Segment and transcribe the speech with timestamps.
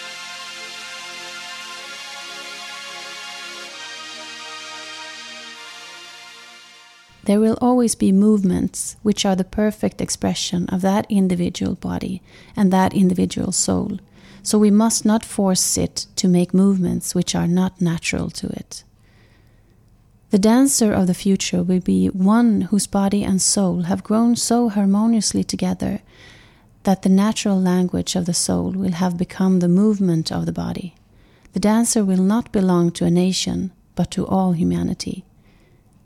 [7.24, 12.20] There will always be movements which are the perfect expression of that individual body
[12.56, 13.98] and that individual soul,
[14.42, 18.82] so we must not force it to make movements which are not natural to it.
[20.30, 24.68] The dancer of the future will be one whose body and soul have grown so
[24.70, 26.00] harmoniously together
[26.84, 30.94] that the natural language of the soul will have become the movement of the body.
[31.52, 35.24] The dancer will not belong to a nation, but to all humanity.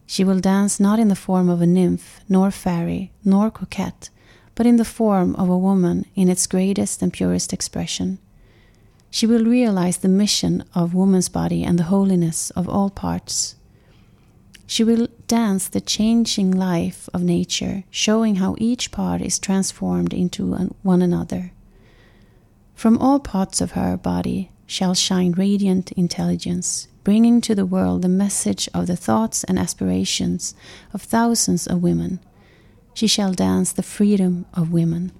[0.07, 4.09] She will dance not in the form of a nymph, nor fairy, nor coquette,
[4.55, 8.19] but in the form of a woman in its greatest and purest expression.
[9.11, 13.57] She will realize the mission of woman's body and the holiness of all parts.
[14.67, 20.55] She will dance the changing life of nature, showing how each part is transformed into
[20.83, 21.53] one another.
[22.75, 28.09] From all parts of her body shall shine radiant intelligence, bringing to the world the
[28.09, 30.57] message of the thoughts and aspirations
[30.93, 32.19] of thousands of women.
[32.95, 35.13] She shall dance the freedom of women.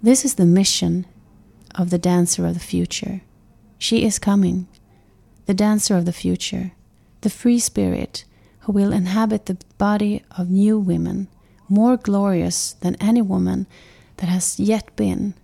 [0.00, 1.06] This is the mission
[1.74, 3.22] of the dancer of the future.
[3.78, 4.68] She is coming,
[5.46, 6.70] the dancer of the future,
[7.22, 8.24] the free spirit
[8.60, 11.26] who will inhabit the body of new women,
[11.68, 13.66] more glorious than any woman
[14.18, 15.34] that has yet been,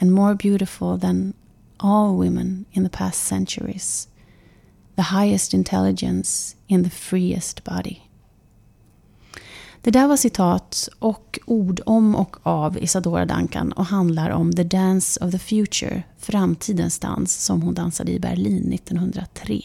[0.00, 1.34] and more beautiful than
[1.80, 4.06] all women in the past centuries
[4.98, 7.96] the highest intelligence in the freest body.
[9.82, 14.64] Det där var citat och ord om och av Isadora Duncan och handlar om The
[14.64, 19.62] Dance of the Future, framtidens dans som hon dansade i Berlin 1903.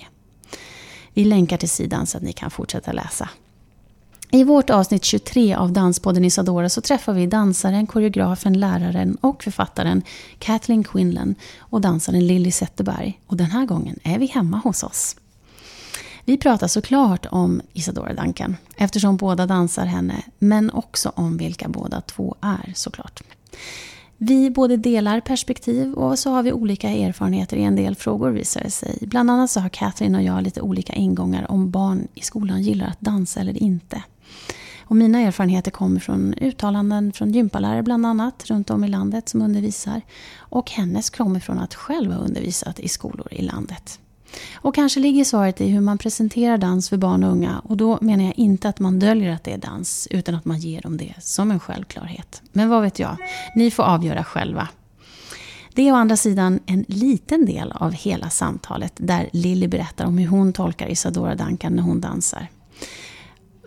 [1.14, 3.30] Vi länkar till sidan så att ni kan fortsätta läsa.
[4.32, 10.02] I vårt avsnitt 23 av Danspodden Isadora så träffar vi dansaren, koreografen, läraren och författaren
[10.40, 13.20] Kathleen Quinlan och dansaren Lilly Zetterberg.
[13.28, 15.16] Och den här gången är vi hemma hos oss.
[16.25, 22.01] Vi pratar såklart om Isadora Duncan eftersom båda dansar henne, men också om vilka båda
[22.01, 23.23] två är såklart.
[24.17, 28.61] Vi både delar perspektiv och så har vi olika erfarenheter i en del frågor visar
[28.63, 28.97] det sig.
[29.01, 32.88] Bland annat så har Katherine och jag lite olika ingångar om barn i skolan gillar
[32.88, 34.03] att dansa eller inte.
[34.85, 39.41] Och mina erfarenheter kommer från uttalanden från gympalärare bland annat runt om i landet som
[39.41, 40.01] undervisar.
[40.38, 44.00] Och hennes kommer från att själv ha undervisat i skolor i landet.
[44.54, 47.62] Och kanske ligger svaret i hur man presenterar dans för barn och unga.
[47.64, 50.60] Och då menar jag inte att man döljer att det är dans, utan att man
[50.60, 52.42] ger dem det som en självklarhet.
[52.52, 53.18] Men vad vet jag,
[53.56, 54.68] ni får avgöra själva.
[55.76, 60.18] Det är å andra sidan en liten del av hela samtalet där Lilly berättar om
[60.18, 62.48] hur hon tolkar Isadora Duncan när hon dansar.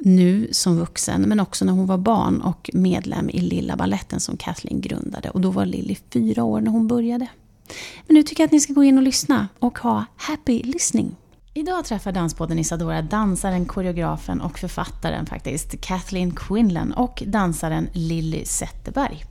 [0.01, 4.37] Nu som vuxen, men också när hon var barn och medlem i Lilla balletten som
[4.37, 5.31] Kathleen grundade.
[5.31, 7.27] Och då var Lilly fyra år när hon började.
[8.07, 11.17] Men nu tycker jag att ni ska gå in och lyssna och ha happy listening.
[11.55, 19.25] Idag träffar Danspodden Isadora dansaren, koreografen och författaren faktiskt, Kathleen Quinlan och dansaren Lilly Zetterberg.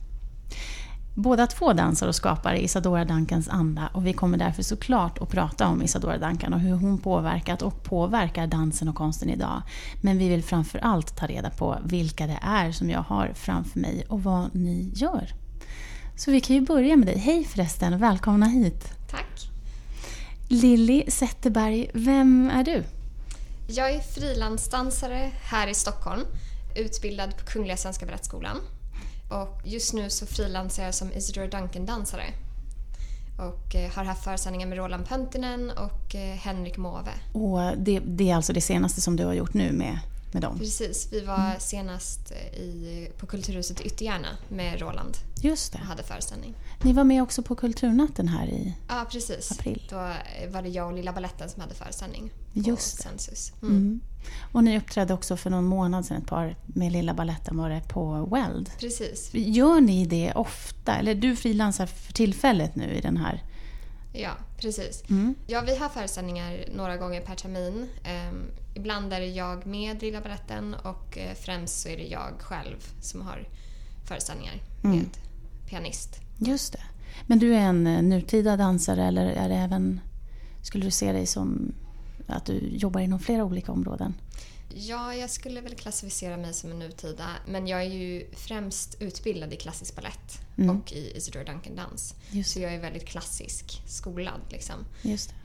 [1.14, 5.28] Båda två dansar och skapar i Isadora Duncans anda och vi kommer därför såklart att
[5.28, 9.62] prata om Isadora Duncan och hur hon påverkat och påverkar dansen och konsten idag.
[10.02, 13.80] Men vi vill framför allt ta reda på vilka det är som jag har framför
[13.80, 15.45] mig och vad ni gör.
[16.16, 17.18] Så vi kan ju börja med dig.
[17.18, 18.92] Hej förresten välkomna hit.
[19.10, 19.48] Tack.
[20.48, 22.84] Lilly Zetterberg, vem är du?
[23.68, 26.24] Jag är frilansdansare här i Stockholm,
[26.76, 28.56] utbildad på Kungliga Svenska Balettskolan.
[29.30, 32.24] Och just nu så frilansar jag som Isidora Duncan-dansare.
[33.38, 37.12] Och eh, har haft föreställningar med Roland Pöntinen och eh, Henrik Måwe.
[37.32, 39.98] Och det, det, är alltså det senaste som du har gjort nu med
[40.32, 40.58] med dem.
[40.58, 41.60] Precis, vi var mm.
[41.60, 45.16] senast eh, i, på Kulturhuset i Ytterjärna med Roland.
[45.42, 45.78] Just det.
[45.78, 46.54] Och hade föreställning.
[46.82, 49.50] Ni var med också på Kulturnatten här i ja, precis.
[49.50, 49.86] april.
[49.90, 49.96] Då
[50.48, 53.52] var det jag och Lilla Balletten som hade föreställning Just Sensus.
[53.62, 53.76] Mm.
[53.76, 54.00] Mm.
[54.52, 57.82] Och ni uppträdde också för någon månad sedan ett par med Lilla Balletten var det
[57.88, 58.70] på Weld.
[58.78, 59.30] Precis.
[59.32, 60.96] Gör ni det ofta?
[60.96, 63.42] Eller du frilansar för tillfället nu i den här
[64.12, 65.02] Ja, precis.
[65.10, 65.34] Mm.
[65.46, 67.88] Ja, vi har föreställningar några gånger per termin.
[68.76, 72.76] Ibland är det jag med Lilla Baletten och uh, främst så är det jag själv
[73.00, 73.48] som har
[74.04, 74.96] föreställningar mm.
[74.96, 75.08] med
[75.68, 76.20] pianist.
[76.38, 76.82] Just det.
[77.26, 80.00] Men du är en uh, nutida dansare eller är det även,
[80.62, 81.74] skulle du se dig som
[82.26, 84.14] att du jobbar inom flera olika områden?
[84.74, 89.52] Ja, jag skulle väl klassificera mig som en nutida, men jag är ju främst utbildad
[89.52, 90.76] i klassisk ballett Mm.
[90.76, 92.14] och i Isidore Duncan-dans.
[92.30, 94.40] Just Så jag är väldigt klassisk skolad.
[94.50, 94.74] Liksom.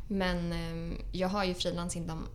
[0.07, 2.27] Men eh, jag har ju frilans inom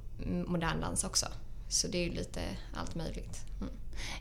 [0.46, 1.26] modern dans också.
[1.68, 2.40] Så det är ju lite
[2.74, 3.40] allt möjligt.
[3.60, 3.72] Mm.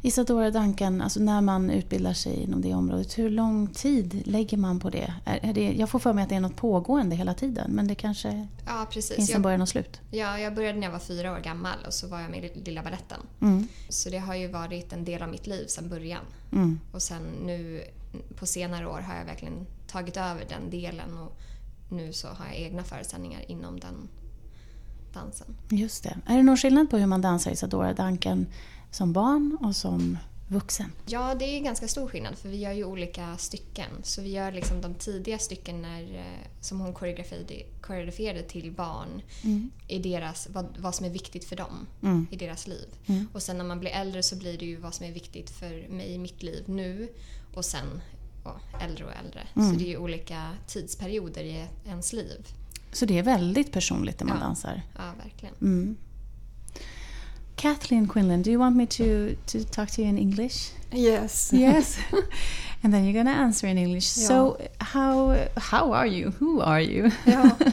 [0.01, 4.79] Isadora Duncan, alltså när man utbildar sig inom det området, hur lång tid lägger man
[4.79, 5.13] på det?
[5.25, 7.87] Är, är det jag får för mig att det är något pågående hela tiden, men
[7.87, 9.15] det kanske Ja, precis.
[9.15, 10.01] finns en början och slut.
[10.11, 12.59] ja, jag började när jag var fyra år gammal och så var jag med i
[12.65, 13.19] Lilla Baletten.
[13.41, 13.67] Mm.
[13.89, 16.23] Så det har ju varit en del av mitt liv sedan början.
[16.51, 16.79] Mm.
[16.91, 17.83] Och sen nu
[18.35, 21.37] på senare år har jag verkligen tagit över den delen och
[21.89, 24.07] nu så har jag egna föreställningar inom den
[25.15, 25.47] dansen.
[25.69, 26.17] Just det.
[26.25, 28.45] Är det någon skillnad på hur man dansar Isadora Duncan
[28.91, 30.17] som barn och som
[30.47, 30.91] vuxen?
[31.05, 33.89] Ja, det är ganska stor skillnad för vi gör ju olika stycken.
[34.03, 39.21] Så vi gör liksom de tidiga stycken när, eh, som hon koreograferade, koreograferade till barn
[39.43, 39.69] Mm.
[39.87, 42.27] i deras, vad, vad som är viktigt för dem Mm.
[42.31, 42.87] i deras liv.
[43.05, 43.27] Mm.
[43.33, 45.87] Och sen när man blir äldre så blir det ju vad som är viktigt för
[45.89, 47.09] mig i mitt liv nu
[47.53, 48.01] och sen
[48.43, 49.47] ja, äldre och äldre.
[49.55, 49.71] Mm.
[49.73, 52.47] Så det är ju olika tidsperioder i ens liv.
[52.95, 54.43] Så det är väldigt personligt när man Ja.
[54.43, 54.81] dansar.
[54.95, 55.55] Ja, verkligen.
[55.61, 55.97] Mm.
[57.55, 60.71] Kathleen Quinlan, do you want me to, to talk to you in English?
[60.91, 61.53] Yes.
[61.53, 61.97] Yes.
[62.81, 64.17] and then you're going to answer in English.
[64.17, 64.27] Yeah.
[64.27, 66.31] So, how how are you?
[66.39, 67.11] Who are you?
[67.25, 67.51] yeah.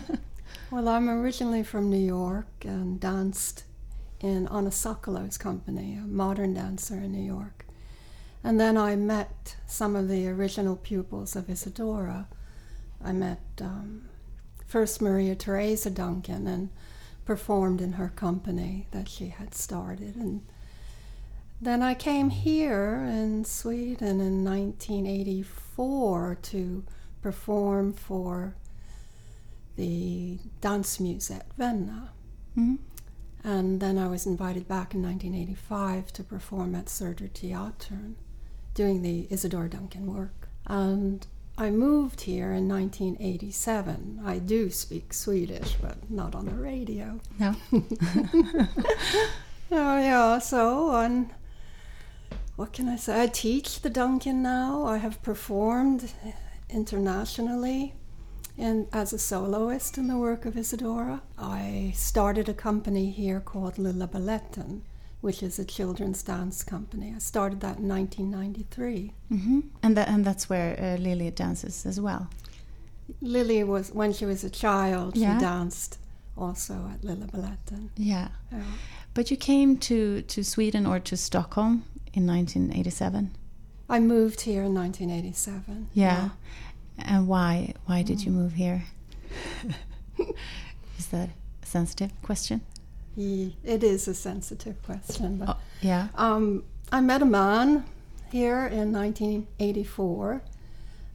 [0.70, 3.64] Well, I'm originally from New York and danced
[4.20, 7.66] in Anna Sokolow's company, a modern dancer in New York.
[8.42, 12.26] And then I met some of the original pupils of Isadora.
[13.04, 14.08] I met um,
[14.72, 16.70] first Maria Teresa Duncan and
[17.26, 20.16] performed in her company that she had started.
[20.16, 20.46] And
[21.60, 26.84] then I came here in Sweden in 1984 to
[27.20, 28.54] perform for
[29.76, 32.08] the Dansmuseets Vänner.
[32.56, 32.78] Mm.
[33.44, 38.14] And then I was invited back in 1985 to perform at Söderteatern,
[38.72, 40.48] doing the Isadora Duncan work.
[40.66, 41.26] And
[41.62, 44.20] I moved here in 1987.
[44.24, 47.20] I do speak Swedish, but not on the radio.
[47.38, 47.54] No.
[49.74, 51.30] Oh yeah, so and
[52.56, 53.22] what can I say?
[53.22, 54.84] I teach the Duncan now.
[54.84, 56.12] I have performed
[56.68, 57.94] internationally
[58.58, 61.22] and as a soloist in the work of Isadora.
[61.38, 64.82] I started a company here called Lilla Balletten,
[65.22, 67.14] which is a children's dance company.
[67.16, 69.12] I started that in 1993.
[69.28, 72.28] hmm And that, and that's where uh, Lily dances as well.
[73.20, 75.16] Lily was when she was a child.
[75.16, 75.38] Yeah.
[75.38, 75.98] She danced
[76.36, 77.88] also at Lilla Balletten.
[77.96, 78.28] Yeah.
[78.50, 78.62] Yeah.
[79.14, 83.30] But you came to, to Sweden or to Stockholm in 1987.
[83.88, 85.88] I moved here in 1987.
[85.94, 86.30] Yeah.
[86.98, 88.84] And why why did you move here?
[90.98, 91.30] Is that
[91.62, 92.60] a sensitive question?
[93.16, 96.08] It is a sensitive question, but Oh, yeah.
[96.14, 97.84] um, I met a man
[98.30, 100.42] here in 1984,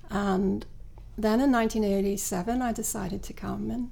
[0.10, 0.66] and
[1.18, 3.90] then in 1987 I decided to come and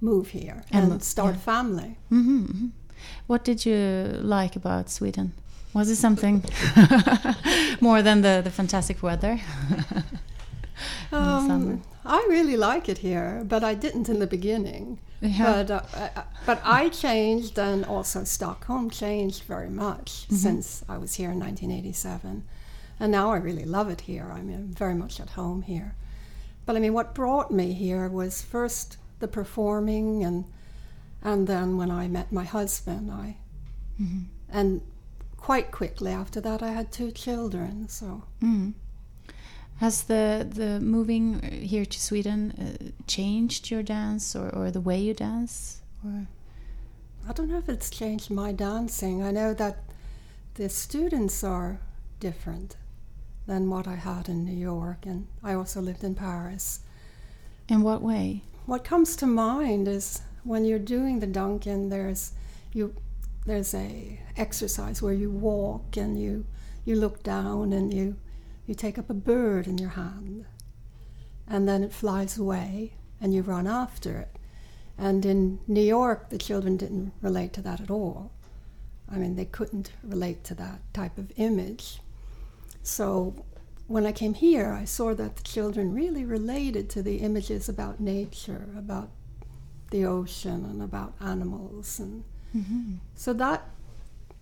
[0.00, 1.40] move here And and, start yeah.
[1.40, 1.96] a family.
[2.10, 2.66] hmm hmm
[3.26, 5.32] What did you like about Sweden?
[5.74, 6.44] Was it something
[7.80, 9.40] more than the, the fantastic weather?
[11.12, 11.72] In the summer.
[11.72, 14.98] Um, I really like it here, but I didn't in the beginning.
[15.20, 15.62] Yeah.
[15.64, 20.36] But uh, but I changed, and also Stockholm changed very much Mm-hmm.
[20.36, 22.44] since I was here in 1987,
[23.00, 24.30] and now I really love it here.
[24.32, 25.94] I mean, I'm very much at home here.
[26.66, 30.44] But I mean, what brought me here was first the performing, and
[31.22, 33.36] and then when I met my husband, I
[34.00, 34.22] Mm-hmm.
[34.52, 34.80] and
[35.36, 37.88] quite quickly after that, I had two children.
[37.88, 38.74] So Mm.
[39.78, 44.98] Has the the moving here to Sweden uh, changed your dance or, or the way
[44.98, 45.80] you dance?
[46.04, 46.26] Or
[47.28, 49.22] I don't know if it's changed my dancing.
[49.22, 49.84] I know that
[50.54, 51.78] the students are
[52.20, 52.76] different
[53.46, 56.80] than what I had in New York, and I also lived in Paris.
[57.68, 58.42] in what way?
[58.66, 62.32] What comes to mind is when you're doing the Duncan, there's
[62.72, 62.94] you
[63.46, 66.44] there's a exercise where you walk and you
[66.84, 68.16] you look down and you
[68.68, 70.44] you take up a bird in your hand,
[71.48, 74.36] and then it flies away and you run after it.
[74.96, 78.30] And in New York, the children didn't relate to that at all.
[79.10, 82.00] I mean, they couldn't relate to that type of image.
[82.82, 83.44] So
[83.86, 88.00] when I came here, I saw that the children really related to the images about
[88.00, 89.08] nature, about
[89.90, 92.22] the ocean, and about animals, and
[92.56, 92.94] Mm-hmm.
[93.14, 93.68] so that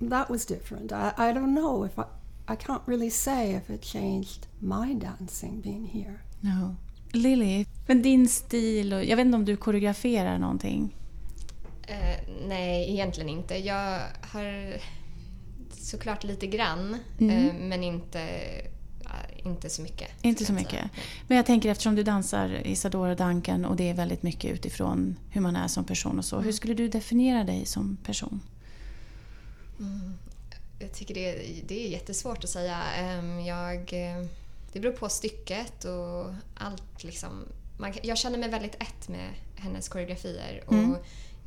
[0.00, 0.92] that was different.
[0.92, 2.04] I, I don't know if I
[2.48, 6.20] I can't really say if it changed my dancing being here.
[6.40, 6.76] No.
[7.12, 10.96] Lily, men din stil och jag vet inte om du koreograferar någonting?
[11.88, 13.56] Eh, Nej, egentligen inte.
[13.56, 14.76] Jag har
[15.70, 17.48] såklart lite grann, Mm.
[17.48, 18.28] eh, men inte,
[19.04, 19.10] ja,
[19.44, 20.08] inte så mycket.
[20.22, 20.70] Inte så mycket.
[20.70, 20.88] säga.
[21.28, 25.40] Men jag tänker eftersom du dansar Isadora Duncan och det är väldigt mycket utifrån hur
[25.40, 26.40] man är som person och så.
[26.40, 28.40] Hur skulle du definiera dig som person?
[30.78, 32.82] Jag tycker det är, det är jättesvårt att säga.
[32.96, 34.26] Ehm, Jag, eh,
[34.72, 37.04] det beror på stycket och allt.
[37.04, 37.44] Liksom.
[37.78, 40.96] Man, jag känner mig väldigt ett med hennes koreografier och Mm.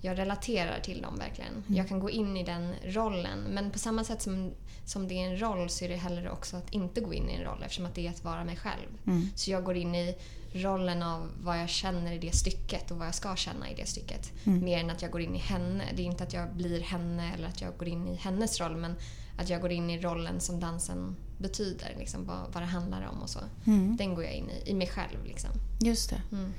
[0.02, 1.64] jag relaterar till dem verkligen.
[1.68, 3.40] Jag kan gå in i den rollen.
[3.40, 4.52] Men på samma sätt som,
[4.86, 7.34] som det är en roll så är det heller också att inte gå in i
[7.34, 8.88] en roll eftersom att det är att vara mig själv.
[9.08, 9.30] Mm.
[9.36, 10.16] Så jag går in i
[10.52, 13.86] rollen av vad jag känner i det stycket och vad jag ska känna i det
[13.86, 14.32] stycket.
[14.44, 15.84] Mer än att jag går in i henne.
[15.96, 18.76] Det är inte att jag blir henne eller att jag går in i hennes roll
[18.76, 18.96] men
[19.38, 21.96] att jag går in i rollen som dansen betyder.
[22.00, 23.40] Liksom, vad, vad det handlar om och så.
[23.66, 23.98] Mm.
[23.98, 25.26] Den går jag in i, i mig själv.
[25.26, 25.50] Liksom.
[25.82, 26.22] Just det.
[26.32, 26.54] Mm.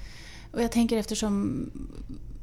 [0.52, 1.70] Och jag tänker eftersom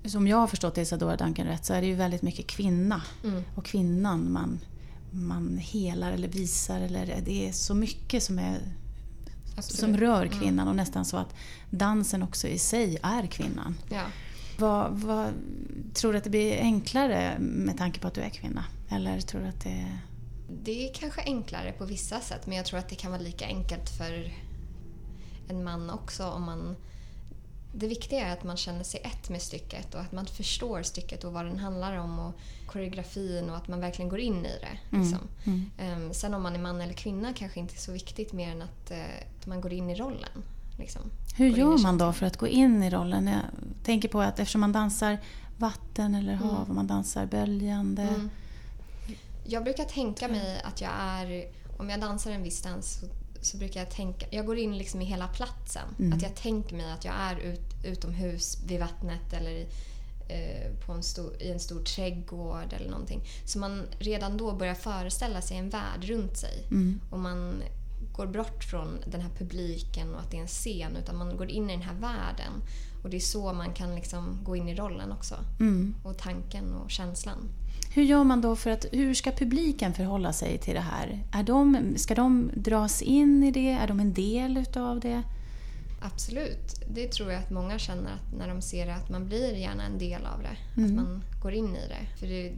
[0.06, 3.02] som jag har förstått Isadora Duncan rätt så är det ju väldigt mycket kvinna.
[3.24, 3.44] Mm.
[3.56, 4.60] Och kvinnan man,
[5.12, 6.82] man helar eller visar.
[6.82, 8.60] Eller det är så mycket som, är,
[9.58, 9.80] Absolut.
[9.80, 10.40] som rör Mm.
[10.40, 11.36] kvinnan och nästan så att
[11.70, 13.78] dansen också i sig är kvinnan.
[13.90, 14.04] Ja.
[14.58, 15.34] Vad, vad,
[15.94, 18.64] tror du att det blir enklare med tanke på att du är kvinna?
[18.90, 19.98] Eller tror du att det.
[20.64, 23.46] Det är kanske enklare på vissa sätt men jag tror att det kan vara lika
[23.46, 24.34] enkelt för
[25.50, 26.76] en man också om man...
[27.72, 31.24] Det viktiga är att man känner sig ett med stycket och att man förstår stycket
[31.24, 32.34] och vad den handlar om och
[32.68, 34.98] koreografin och att man verkligen går in i det.
[34.98, 35.20] Liksom.
[35.44, 35.72] Mm.
[35.78, 38.62] Ehm, sen om man är man eller kvinna kanske inte är så viktigt mer än
[38.62, 38.98] att, eh,
[39.40, 40.44] att man går in i rollen.
[40.78, 41.02] Liksom.
[41.38, 43.28] Hur Går gör man då för att gå in i rollen?
[43.28, 43.42] Jag
[43.84, 45.18] tänker på att eftersom man dansar
[45.58, 48.02] vatten eller hav och man dansar böljande.
[48.02, 48.30] Mm.
[49.46, 51.46] Jag brukar tänka mig att jag är...
[51.78, 53.04] Om jag dansar en viss dans
[53.42, 54.26] så, brukar jag tänka...
[54.30, 55.96] Jag går in liksom i hela platsen.
[56.00, 56.14] Mm.
[56.14, 59.68] Att jag tänker mig att jag är ut, utomhus vid vattnet eller i,
[60.28, 63.22] eh, på en stor, i en stor trädgård eller någonting.
[63.46, 66.64] Så man redan då börjar föreställa sig en värld runt sig.
[66.72, 67.02] Mm.
[67.10, 67.62] Och man
[68.18, 71.50] går bort från den här publiken och att det är en scen utan man går
[71.50, 72.52] in i den här världen.
[73.04, 75.36] Och det är så man kan liksom gå in i rollen också.
[75.60, 75.96] Mm.
[76.04, 77.50] Och tanken och känslan.
[77.94, 81.24] Hur gör man då för att, hur ska publiken förhålla sig till det här?
[81.34, 83.72] Är de, ska de dras in i det?
[83.72, 85.24] Är de en del utav det?
[86.02, 86.82] Absolut.
[86.90, 89.84] Det tror jag att många känner att när de ser det, att man blir gärna
[89.86, 90.82] en del av det.
[90.82, 90.90] Mm.
[90.90, 92.20] Att man går in i det.
[92.20, 92.54] För det,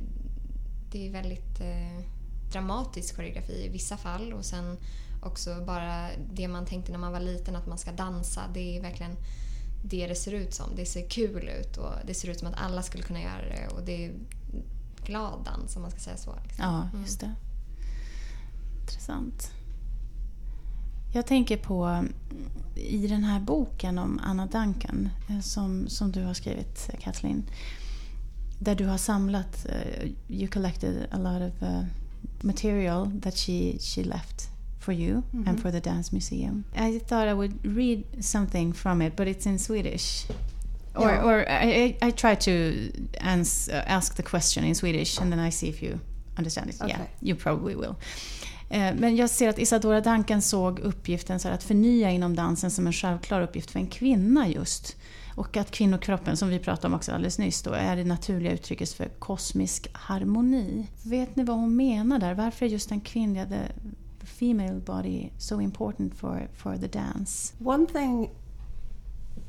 [0.92, 2.06] det är väldigt eh,
[2.52, 4.78] dramatisk koreografi i vissa fall och sen
[5.22, 8.42] också bara det man tänkte när man var liten att man ska dansa.
[8.54, 9.16] Det är verkligen
[9.84, 10.76] det det ser ut som.
[10.76, 13.68] Det ser kul ut och det ser ut som att alla skulle kunna göra det
[13.68, 14.14] och det är
[15.04, 16.36] glad dans om man ska säga så.
[16.44, 16.66] liksom.
[16.66, 17.36] Ja, just det.
[18.82, 19.52] Intressant.
[21.14, 22.14] Jag tänker på mm,
[22.76, 27.44] i den här boken om Anna Duncan eh, som, som du har skrivit, Kathleen.
[28.60, 31.84] Där du har samlat, eh, you collected a lot of uh,
[32.42, 34.59] material that she, she left
[34.90, 36.64] for you and for the Dance Museum.
[36.76, 40.26] I thought I would read something from it, but it's in Swedish.
[40.96, 41.26] Or, Yeah.
[41.26, 42.52] or I, I, try to
[43.22, 46.00] ans- uh, ask the question in Swedish and then I see if you
[46.38, 46.76] understand it.
[46.80, 47.08] Yeah, Okay.
[47.22, 47.96] you probably will.
[48.70, 52.72] Eh, Men jag ser att Isadora Duncan såg uppgiften så här att förnya inom dansen
[52.72, 54.96] som en självklar uppgift för en kvinna just.
[55.36, 58.94] Och att kvinnokroppen, som vi pratade om också alldeles nyss, då, är det naturliga uttrycket
[58.94, 60.88] för kosmisk harmoni.
[61.04, 62.34] Vet ni vad hon menar där?
[62.34, 63.46] Varför är just den kvinnliga,
[64.40, 67.52] female body, so important for, for the dance?
[67.60, 68.32] One thing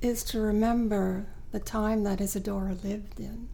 [0.02, 3.48] is to remember the time that Isadora lived in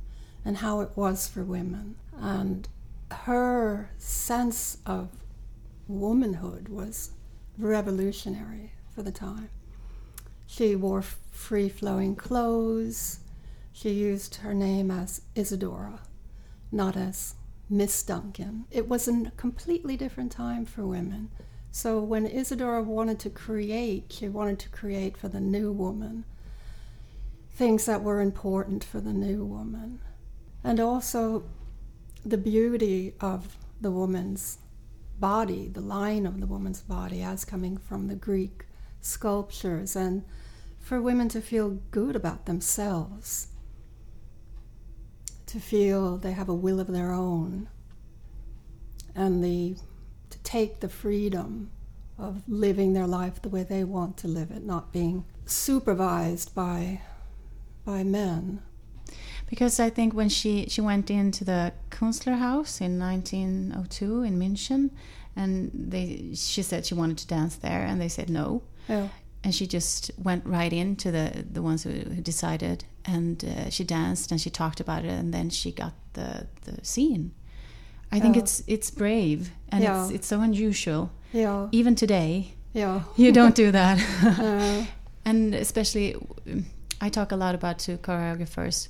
[0.46, 1.96] and how it was for women.
[2.18, 2.66] And
[3.10, 5.10] her sense of
[5.86, 7.10] womanhood was
[7.58, 9.50] revolutionary for the time.
[10.46, 13.20] She wore free flowing clothes.
[13.74, 16.00] She used her name as Isadora,
[16.72, 17.34] not as
[17.68, 18.66] Miss Duncan.
[18.70, 21.30] It was a completely different time for women.
[21.72, 26.24] So when Isadora wanted to create, she wanted to create for the new woman
[27.50, 30.00] things that were important for the new woman.
[30.62, 31.44] And also
[32.24, 34.58] the beauty of the woman's
[35.18, 38.66] body, the line of the woman's body as coming from the Greek
[39.00, 40.24] sculptures, and
[40.78, 43.48] for women to feel good about themselves,
[45.46, 47.68] to feel they have a will of their own,
[49.14, 49.76] and the
[50.30, 51.70] to take the freedom
[52.18, 57.00] of living their life the way they want to live it, not being supervised by
[57.84, 58.60] by men.
[59.48, 64.90] Because I think when she, she went into the Kunstlerhaus in 1902 in München,
[65.36, 68.62] and they, she said she wanted to dance there, and they said no.
[68.88, 69.08] Yeah.
[69.44, 73.84] And she just went right into the, the ones who, who decided, and uh, she
[73.84, 77.32] danced and she talked about it and then she got the, the scene.
[78.12, 78.42] I think Yeah.
[78.42, 80.04] it's it's brave and Yeah.
[80.04, 81.10] it's it's so unusual.
[81.32, 83.02] Yeah, Even today, yeah.
[83.16, 83.98] you don't do that.
[84.38, 84.84] Uh,
[85.24, 86.64] and especially, um,
[87.00, 88.88] I talk a lot about to choreographers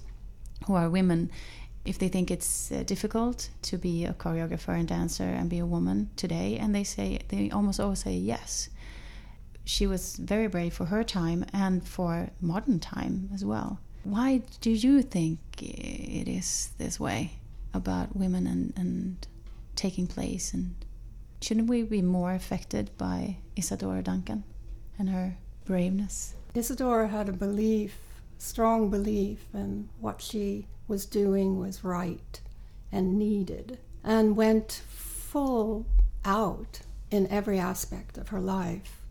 [0.66, 1.30] who are women.
[1.84, 5.66] If they think it's uh, difficult to be a choreographer and dancer and be a
[5.66, 8.68] woman today, and they say they almost always say yes.
[9.64, 13.78] She was very brave for her time and for modern time as well.
[14.06, 17.32] Why do you think it is this way
[17.74, 19.26] about women and, and
[19.74, 20.54] taking place?
[20.54, 20.76] And
[21.42, 24.44] shouldn't we be more affected by Isadora Duncan
[24.96, 26.36] and her braveness?
[26.54, 27.98] Isadora had a belief,
[28.38, 32.40] strong belief, in what she was doing was right
[32.92, 35.84] and needed, and went full
[36.24, 36.78] out
[37.10, 39.02] in every aspect of her life.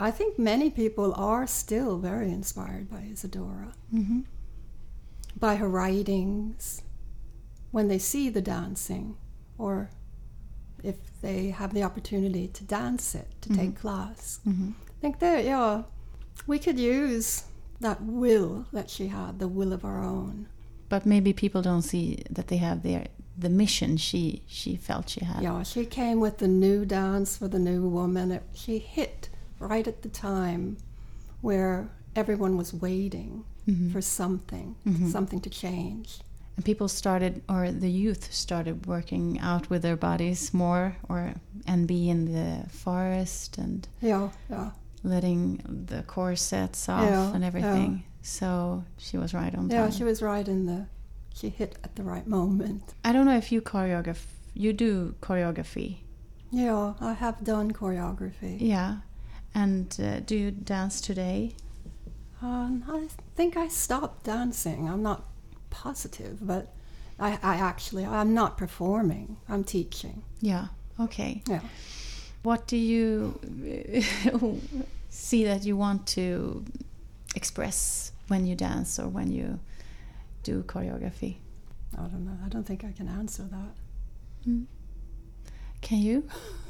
[0.00, 4.20] I think many people are still very inspired by Isadora, Mm-hmm.
[5.38, 6.82] by her writings,
[7.70, 9.16] when they see the dancing,
[9.58, 9.90] or
[10.82, 14.40] if they have the opportunity to dance it, to take class.
[14.48, 14.70] Mm-hmm.
[14.70, 15.82] I think that, yeah,
[16.46, 17.44] we could use
[17.80, 20.48] that will that she had, the will of our own.
[20.88, 23.06] But maybe people don't see that they have their
[23.38, 25.42] the mission she she felt she had.
[25.42, 28.32] Yeah, she came with the new dance for the new woman.
[28.32, 29.28] It, she hit
[29.60, 30.76] right at the time
[31.40, 33.92] where everyone was waiting Mhm.
[33.92, 35.10] for something, Mhm.
[35.12, 36.20] something to change.
[36.56, 41.34] And people started, or the youth started working out with their bodies more, or
[41.66, 44.70] and be in the forest and Yeah, yeah.
[45.04, 48.02] letting the corsets off Yeah, and everything.
[48.22, 49.90] So she was right on Yeah, time.
[49.92, 50.86] she was right in the,
[51.32, 52.82] she hit at the right moment.
[53.04, 54.22] I don't know if you choreograph.
[54.52, 55.98] You do choreography,
[56.50, 58.56] Yeah, I have done choreography.
[58.60, 58.96] yeah.
[59.54, 61.54] And uh, do you dance today?
[62.42, 64.88] Um, I think I stopped dancing.
[64.88, 65.24] I'm not
[65.70, 66.72] positive, but
[67.18, 69.36] I, I actually, I'm not performing.
[69.48, 70.22] I'm teaching.
[70.40, 70.68] Yeah.
[70.98, 71.42] Okay.
[71.46, 71.60] Yeah.
[72.42, 73.38] What do you
[75.10, 76.64] see that you want to
[77.34, 79.58] express when you dance or when you
[80.42, 81.36] do choreography?
[81.94, 82.38] I don't know.
[82.44, 84.48] I don't think I can answer that.
[84.48, 84.66] Mm.
[85.82, 86.28] Can you,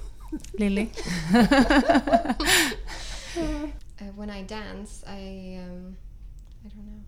[0.59, 0.91] Lily?
[3.37, 5.97] Uh, when I dance, I um,
[6.65, 7.03] I don't know.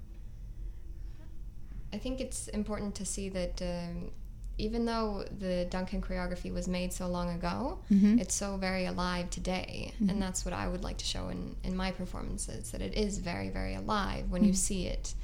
[1.92, 4.10] I think it's important to see that um,
[4.58, 8.20] even though the Duncan choreography was made so long ago, Mhm.
[8.20, 11.74] it's so very alive today, and that's what I would like to show in in
[11.76, 12.70] my performances.
[12.72, 15.14] That it is very very alive when you see it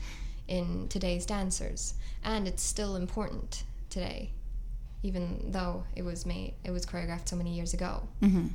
[0.48, 4.30] in today's dancers, and it's still important today,
[5.02, 8.08] even though it was made it was choreographed so many years ago.
[8.20, 8.48] hmm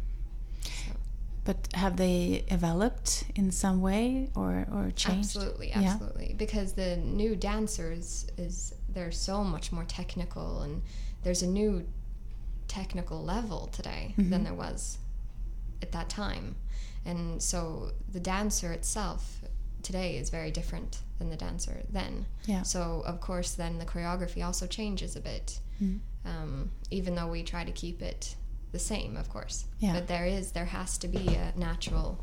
[1.45, 5.35] But have they developed in some way or, or changed?
[5.35, 5.81] Absolutely, Yeah.
[5.91, 6.35] absolutely.
[6.37, 10.81] Because the new dancers is they're so much more technical and
[11.23, 11.85] there's a new
[12.67, 14.29] technical level today Mm-hmm.
[14.31, 14.99] than there was
[15.81, 16.55] at that time.
[17.05, 19.41] And so the dancer itself
[19.81, 22.25] today is very different than the dancer then.
[22.45, 22.61] Yeah.
[22.63, 25.59] So of course then the choreography also changes a bit.
[25.81, 25.99] Mm.
[26.25, 28.35] Um, even though we try to keep it
[28.71, 29.65] the same, of course.
[29.79, 29.93] Yeah.
[29.93, 32.19] But there is there has to be a natural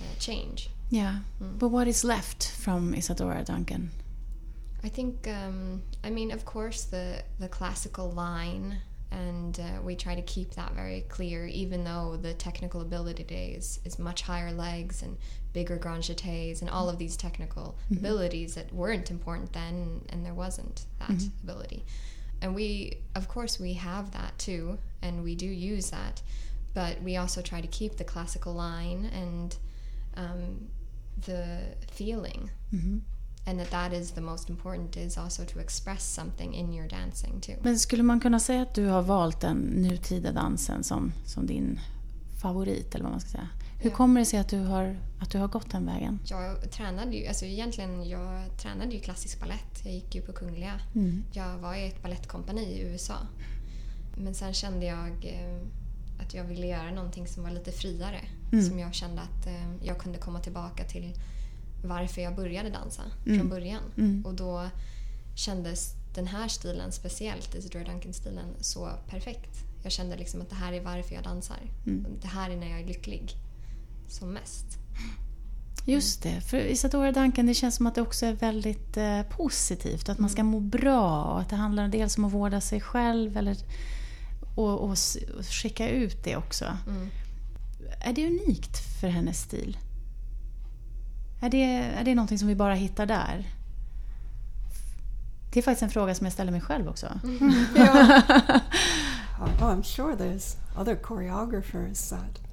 [0.00, 0.70] uh, change.
[0.88, 1.18] Yeah.
[1.42, 1.58] Mm.
[1.58, 3.90] But what is left from Isadora Duncan?
[4.82, 8.78] I think, um, I mean, of course, the the classical line,
[9.10, 13.50] and uh, we try to keep that very clear, even though the technical ability today
[13.50, 15.18] is, is much higher legs and
[15.52, 20.34] bigger grand jetés and all of these technical abilities that weren't important then, and there
[20.34, 21.84] wasn't that ability.
[22.42, 26.22] And we, of course, we have that too, and we do use that,
[26.74, 29.56] but we also try to keep the classical line and
[30.16, 30.68] um,
[31.26, 32.50] the feeling.
[32.70, 32.98] Hmm
[33.46, 37.40] and that that is the most important is also to express something in your dancing
[37.40, 37.56] too.
[37.62, 41.80] Men skulle man kunna säga att du har valt den nutida dansen som, som din
[42.38, 43.48] favorit eller vad man ska säga?
[43.82, 46.18] Hur kommer det sig att du har, att du har gått den vägen?
[46.24, 49.80] jag tränade ju, alltså egentligen jag tränade ju klassisk ballett.
[49.84, 50.80] Jag gick ju på Kungliga.
[50.94, 51.24] Mm.
[51.32, 53.16] Jag var i ett ballettkompani i USA.
[54.16, 55.62] Men sen kände jag eh,
[56.22, 58.20] att jag ville göra någonting som var lite friare.
[58.52, 58.64] Mm.
[58.64, 61.14] Som jag kände att eh, jag kunde komma tillbaka till
[61.84, 63.38] varför jag började dansa Mm.
[63.38, 63.82] från början.
[63.96, 64.26] Mm.
[64.26, 64.68] Och då
[65.36, 69.64] kändes den här stilen, speciellt Isadora Duncan-stilen, så perfekt.
[69.82, 71.58] Jag kände liksom att det här är varför jag dansar.
[71.86, 72.06] Mm.
[72.22, 73.36] Det här är när jag är lycklig
[74.12, 74.80] som mest.
[75.84, 80.08] Just det, för Isadora Duncan det känns som att det också är väldigt eh, positivt.
[80.08, 83.36] Att man ska må bra och att det handlar dels om att vårda sig själv
[83.36, 83.56] eller,
[84.54, 86.64] och, och, och skicka ut det också.
[86.86, 87.08] Mm.
[88.00, 89.78] Är det unikt för hennes stil?
[91.42, 93.46] Är det, är det någonting som vi bara hittar där?
[95.52, 97.06] Det är faktiskt en fråga som jag ställer mig själv också.
[97.76, 98.22] Yeah.
[99.40, 102.49] oh, I'm sure there's other choreographers that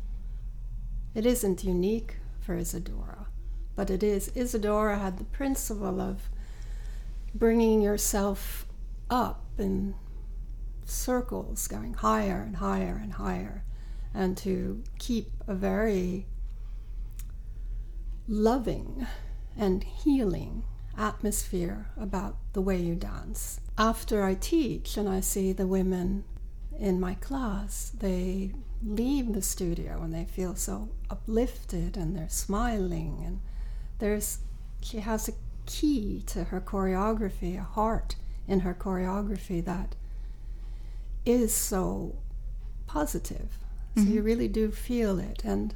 [1.13, 3.27] it isn't unique for Isadora,
[3.75, 4.31] but it is.
[4.35, 6.29] Isadora had the principle of
[7.33, 8.67] bringing yourself
[9.09, 9.95] up in
[10.85, 13.63] circles, going higher and higher and higher,
[14.13, 16.25] and to keep a very
[18.27, 19.07] loving
[19.57, 20.63] and healing
[20.97, 23.59] atmosphere about the way you dance.
[23.77, 26.23] After I teach and I see the women
[26.79, 33.23] in my class, they leave the studio and they feel so uplifted and they're smiling
[33.25, 33.39] and
[33.99, 34.39] there's
[34.81, 35.33] she has a
[35.65, 38.15] key to her choreography, a heart
[38.47, 39.95] in her choreography that
[41.25, 42.15] is so
[42.85, 43.57] positive.
[43.95, 44.23] So you mm-hmm.
[44.25, 45.73] really do feel it and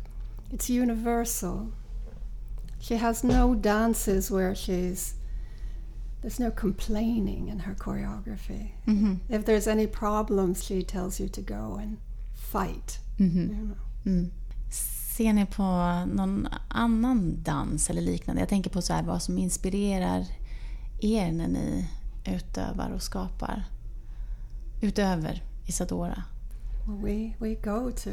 [0.52, 1.72] it's universal.
[2.80, 5.16] She has no dances where she's
[6.22, 8.72] there's no complaining in her choreography.
[9.30, 11.98] If there's any problems, she tells you to go and
[12.52, 13.00] fight.
[13.18, 13.76] You know.
[14.06, 14.32] Mm.
[15.18, 15.64] Ser ni på
[16.08, 18.42] någon annan dans eller liknande?
[18.42, 20.26] Jag tänker på så här, vad som inspirerar
[21.00, 21.88] er när ni
[22.26, 23.64] utövar och skapar.
[24.82, 26.24] Utöver Isadora.
[26.88, 28.10] Well, we we go to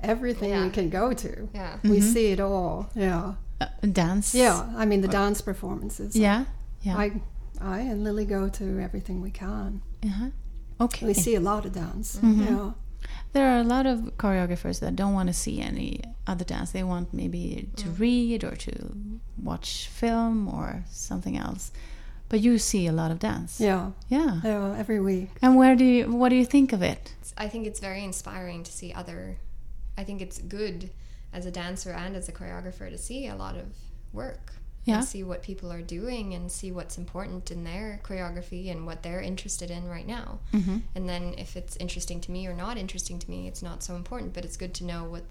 [0.00, 0.72] everything we Yeah.
[0.72, 1.28] can go to.
[1.54, 1.78] Yeah.
[1.82, 2.84] We see it all.
[2.94, 3.34] Yeah.
[3.60, 4.38] Uh, Dance?
[4.38, 4.82] Yeah.
[4.82, 6.16] I mean the dance performances.
[6.16, 6.42] Yeah?
[6.82, 7.06] Yeah.
[7.06, 7.10] I
[7.60, 9.82] I and Lily go to everything we can.
[10.04, 10.30] Uh-huh.
[10.80, 11.06] Okay.
[11.06, 12.16] We see a lot of dance.
[12.16, 12.44] Mm-hmm.
[12.44, 12.70] Yeah.
[13.32, 16.72] There are a lot of choreographers that don't want to see any other dance.
[16.72, 18.96] They want maybe to read or to
[19.42, 21.70] watch film or something else.
[22.28, 23.60] But you see a lot of dance.
[23.60, 23.92] Yeah.
[24.08, 24.40] Yeah.
[24.44, 24.76] Yeah.
[24.78, 25.30] Every week.
[25.40, 27.14] And where do you, what do you think of it?
[27.36, 29.38] I think it's very inspiring to see other.
[29.96, 30.90] I think it's good
[31.32, 33.66] as a dancer and as a choreographer to see a lot of
[34.12, 34.52] work.
[34.84, 34.98] Yeah.
[34.98, 39.02] And see what people are doing and see what's important in their choreography and what
[39.02, 40.38] they're interested in right now.
[40.54, 40.78] Mm-hmm.
[40.94, 43.96] And then if it's interesting to me or not interesting to me, it's not so
[43.96, 44.32] important.
[44.32, 45.24] But it's good to know what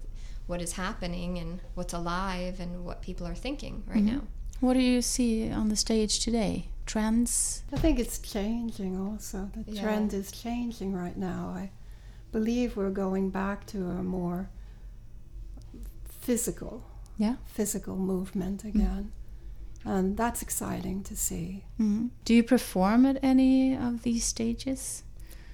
[0.46, 4.22] what is happening and what's alive and what people are thinking right now.
[4.60, 6.68] What do you see on the stage today?
[6.86, 7.62] Trends?
[7.72, 9.50] I think it's changing also.
[9.54, 9.82] The Yeah.
[9.82, 11.50] trend is changing right now.
[11.54, 11.70] I
[12.32, 14.48] believe we're going back to a more
[16.08, 16.82] physical,
[17.18, 17.36] Yeah.
[17.46, 19.12] physical movement again.
[19.84, 21.64] And that's exciting to see.
[21.76, 25.02] hmm Do you perform at any of these stages?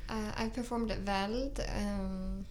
[0.09, 1.61] Uh, I've performed at Weld.
[1.69, 2.45] Um,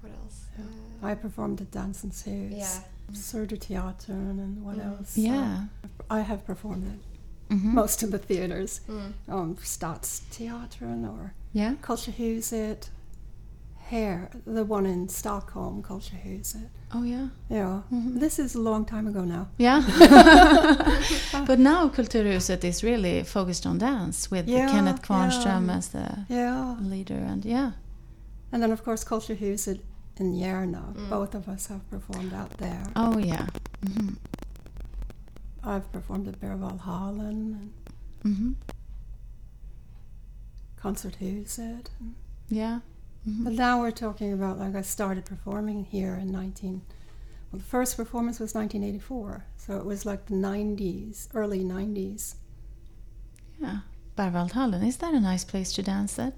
[0.00, 0.46] what else?
[0.58, 2.80] Uh, I performed at Dance Dansens Hus, yeah.
[3.12, 4.98] Söderteatern, and what Mm.
[4.98, 5.16] else?
[5.16, 5.64] Yeah.
[6.10, 7.74] I have performed at Mhm.
[7.74, 8.80] most of the theaters.
[8.88, 9.12] Mm.
[9.28, 11.74] Um, Stadsteatern or Yeah.
[11.82, 12.88] Kulturhuset.
[13.92, 16.68] Here, the one in Stockholm, Kulturhuset.
[16.94, 17.28] Oh, yeah.
[17.50, 18.20] Yeah, Mhm.
[18.20, 19.46] this is a long time ago now.
[19.58, 19.82] Yeah.
[21.46, 25.76] but now Kulturhuset is really focused on dance with Yeah, Kenneth Kvarnström yeah.
[25.76, 27.18] as the Yeah, leader.
[27.32, 27.72] And yeah.
[28.52, 29.80] and then of course Kulturhuset
[30.16, 30.82] in Järna.
[30.94, 31.10] Mm.
[31.10, 32.82] Both of us have performed out there.
[32.96, 33.46] Oh, yeah.
[33.84, 34.14] hmm
[35.64, 37.70] I've performed at Berwaldhallen and
[38.22, 38.52] hmm
[40.82, 41.86] Konserthuset.
[42.48, 42.80] Yeah.
[43.28, 43.44] Mhm.
[43.44, 46.82] But now we're talking about like I started performing here in 19.
[47.50, 52.36] Well, the first performance was 1984, so it was like the 90s, early 90s.
[53.60, 53.78] Yeah.
[54.16, 56.34] Berwaldhallen, is that a nice place to dance at?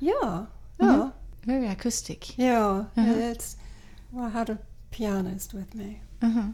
[0.00, 0.46] Yeah,
[0.80, 1.10] yeah,
[1.44, 2.38] Very acoustic.
[2.38, 2.84] yeah.
[2.96, 3.12] Uh-huh.
[3.30, 3.56] It's.
[4.12, 4.58] Well, I had a
[4.90, 6.00] pianist with me.
[6.22, 6.52] uh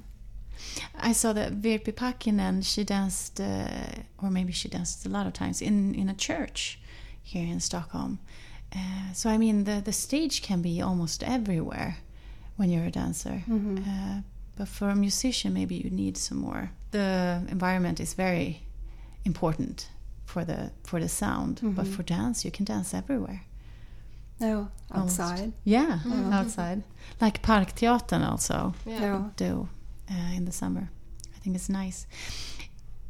[1.01, 5.33] I saw that Virpi Pahkinen, she danced, uh, or maybe she danced a lot of
[5.33, 6.79] times, in, in a church
[7.23, 8.19] here in Stockholm.
[8.73, 11.97] Uh, so, I mean, the, the stage can be almost everywhere
[12.57, 13.43] when you're a dancer.
[13.49, 13.79] Mhm.
[13.87, 14.23] Uh,
[14.57, 16.71] but for a musician, maybe you need some more.
[16.91, 18.63] The environment is very
[19.25, 19.89] important
[20.25, 21.61] for the for the sound.
[21.63, 21.95] But Mhm.
[21.97, 23.43] for dance, you can dance everywhere.
[24.41, 25.21] No, Almost.
[25.21, 25.53] outside.
[25.65, 26.33] Yeah, Mhm.
[26.33, 26.83] outside.
[27.21, 29.01] Like Park Parkteatern also Yeah.
[29.01, 29.31] Yeah.
[29.37, 29.69] do
[30.11, 30.89] uh, in the summer.
[31.37, 32.07] I think it's nice.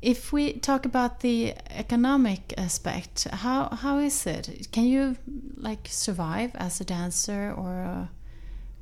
[0.05, 4.69] If we talk about the economic aspect, how how is it?
[4.71, 5.17] Can you
[5.57, 8.11] like survive as a dancer or a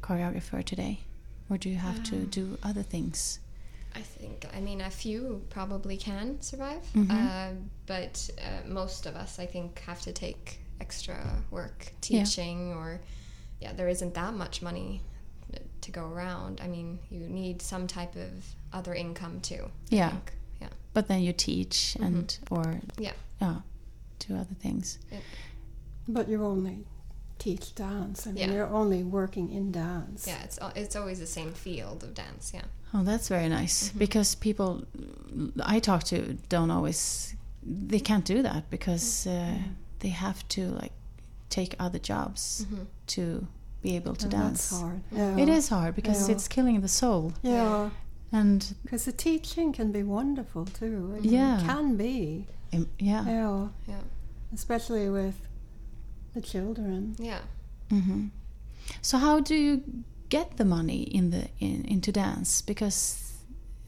[0.03, 0.99] choreographer today,
[1.49, 3.39] or do you have to do other things?
[3.95, 7.11] I think, I mean, a few probably can survive, Mhm.
[7.11, 7.55] uh,
[7.87, 11.17] but uh, most of us, I think, have to take extra
[11.53, 12.25] work Yeah.
[12.25, 13.01] teaching, or
[13.61, 15.03] yeah, there isn't that much money
[15.83, 16.61] to go around.
[16.61, 18.33] I mean, you need some type of
[18.73, 19.65] other income too.
[19.93, 20.11] I Yeah.
[20.11, 20.33] think.
[20.63, 22.65] Yeah, But then you teach and or
[23.07, 23.13] yeah.
[23.43, 23.57] yeah,
[24.27, 24.99] do other things.
[26.09, 26.77] But you're only
[27.39, 28.27] teach dance.
[28.27, 28.55] I mean, Yeah.
[28.55, 30.27] you're only working in dance.
[30.31, 32.45] Yeah, it's it's always the same field of dance.
[32.55, 32.67] Yeah.
[32.95, 33.99] Oh, that's very nice Mm-hmm.
[33.99, 34.71] because people
[35.77, 36.17] I talk to
[36.49, 37.35] don't always
[37.91, 39.55] they can't do that because uh,
[40.01, 40.93] they have to like
[41.49, 42.85] take other jobs Mm-hmm.
[43.07, 43.23] to
[43.83, 44.71] be able to And dance.
[44.71, 45.01] That's hard.
[45.11, 45.43] Yeah.
[45.43, 46.35] It is hard because Yeah.
[46.37, 47.91] it's killing the soul Yeah.
[48.33, 51.15] And Because the teaching can be wonderful too.
[51.19, 51.61] It Yeah.
[51.65, 52.47] can be.
[52.73, 53.25] um, yeah.
[53.27, 53.69] Yeah.
[53.87, 54.01] Yeah.
[54.55, 55.35] Especially with
[56.35, 57.15] the children.
[57.19, 57.41] Yeah.
[57.91, 58.29] hmm
[59.03, 59.83] So how do you
[60.29, 62.63] get the money in the in, into dance?
[62.63, 63.35] Because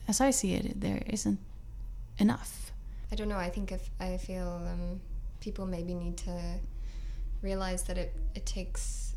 [0.08, 1.38] as I see it, there isn't
[2.18, 2.72] enough.
[3.12, 3.38] I don't know.
[3.38, 5.00] I think if I feel um,
[5.40, 6.58] people maybe need to
[7.42, 9.14] realize that it, it takes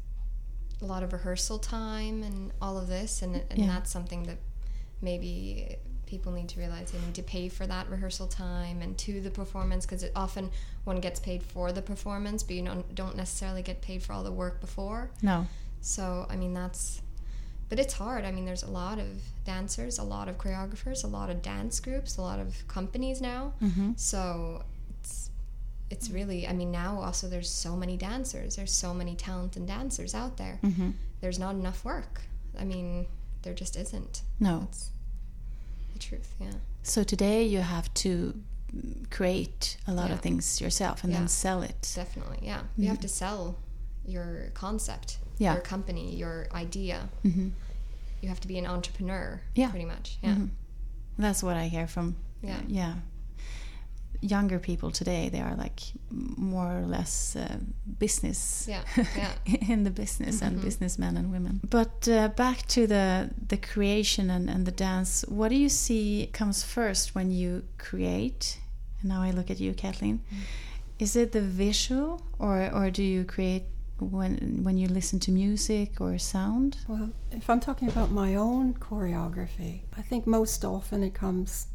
[0.82, 3.68] a lot of rehearsal time and all of this, and, and Yeah.
[3.68, 4.38] that's something that
[5.02, 9.20] maybe people need to realize they need to pay for that rehearsal time and to
[9.20, 10.50] the performance because often
[10.86, 14.24] one gets paid for the performance, but you don't, don't necessarily get paid for all
[14.24, 15.12] the work before.
[15.22, 15.46] No.
[15.82, 17.02] So, I mean, that's.
[17.70, 18.24] But it's hard.
[18.24, 19.08] I mean, there's a lot of
[19.44, 23.54] dancers, a lot of choreographers, a lot of dance groups, a lot of companies now.
[23.60, 24.64] hmm So
[25.02, 25.30] it's
[25.90, 26.48] it's really.
[26.48, 28.56] I mean, now also there's so many dancers.
[28.56, 30.60] There's so many talented dancers out there.
[30.62, 32.22] hmm There's not enough work.
[32.58, 33.06] I mean,
[33.48, 34.24] there just isn't.
[34.42, 34.60] No.
[34.60, 34.92] That's
[35.94, 36.36] the truth.
[36.40, 36.52] Yeah.
[36.84, 38.34] So today you have to
[38.76, 40.16] mm, create a lot Yeah.
[40.16, 41.20] of things yourself and Yeah.
[41.20, 41.94] then sell it.
[41.96, 42.40] Definitely.
[42.42, 42.64] Yeah.
[42.78, 43.56] You have to sell
[44.06, 45.54] your concept, Yeah.
[45.54, 47.08] your company, your idea.
[47.24, 47.50] hmm
[48.22, 49.42] You have to be an entrepreneur.
[49.56, 49.70] Yeah.
[49.70, 50.18] Pretty much.
[50.22, 50.36] Yeah.
[50.36, 50.50] Mhm.
[51.18, 52.60] That's what I hear from Yeah.
[52.68, 52.96] yeah
[54.22, 55.30] younger people today.
[55.30, 55.80] They are like
[56.38, 57.58] more or less uh,
[58.00, 58.82] business Yeah.
[59.16, 59.34] Yeah.
[59.74, 60.62] in the business and Mhm.
[60.64, 61.60] businessmen and women.
[61.70, 65.26] But uh, back to the the creation and, and the dance.
[65.28, 68.60] What do you see comes first when you create?
[69.02, 70.20] And now I look at you, Kathleen.
[71.00, 73.64] Is it the visual, or or do you create
[74.00, 76.78] when when you listen to music or sound?
[76.88, 81.68] Well, if I'm talking about my own choreography, I think most often it comes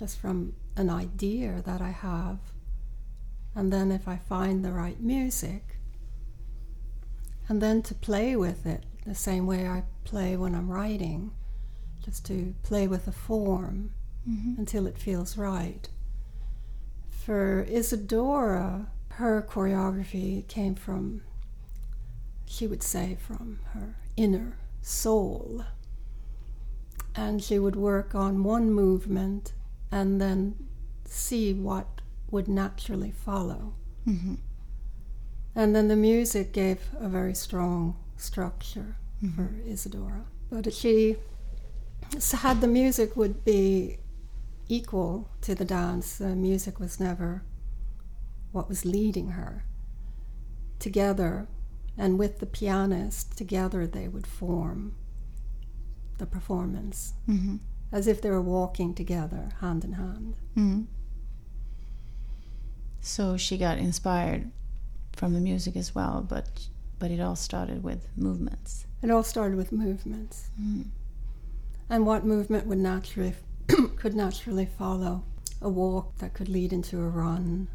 [0.00, 2.38] just from an idea that I have.
[3.54, 5.78] And then if I find the right music,
[7.48, 11.32] and then to play with it the same way I play when I'm writing,
[12.04, 13.92] just to play with the form
[14.28, 14.54] Mm-hmm.
[14.58, 15.88] until it feels right.
[17.08, 21.22] For Isadora, her choreography came from,
[22.44, 25.64] she would say, from her inner soul.
[27.14, 29.54] And she would work on one movement
[29.90, 30.67] and then
[31.10, 33.74] see what would naturally follow.
[34.04, 34.34] hmm
[35.54, 39.34] And then the music gave a very strong structure Mm-hmm.
[39.46, 40.24] for Isadora.
[40.48, 41.16] But she
[42.32, 43.96] had the music would be
[44.68, 46.18] equal to the dance.
[46.18, 47.42] The music was never
[48.52, 49.64] what was leading her.
[50.78, 51.48] Together,
[51.96, 54.94] and with the pianist, together they would form
[56.18, 57.56] the performance hmm
[57.90, 60.36] as if they were walking together, hand in hand.
[60.54, 60.82] hmm
[63.00, 64.50] So she got inspired
[65.12, 68.84] from the music as well, but but it all started with movements.
[69.02, 70.48] It all started with movements.
[70.60, 70.86] Mm.
[71.88, 73.34] And what movement would naturally
[73.96, 75.22] could naturally follow
[75.62, 77.68] a walk that could lead into a run,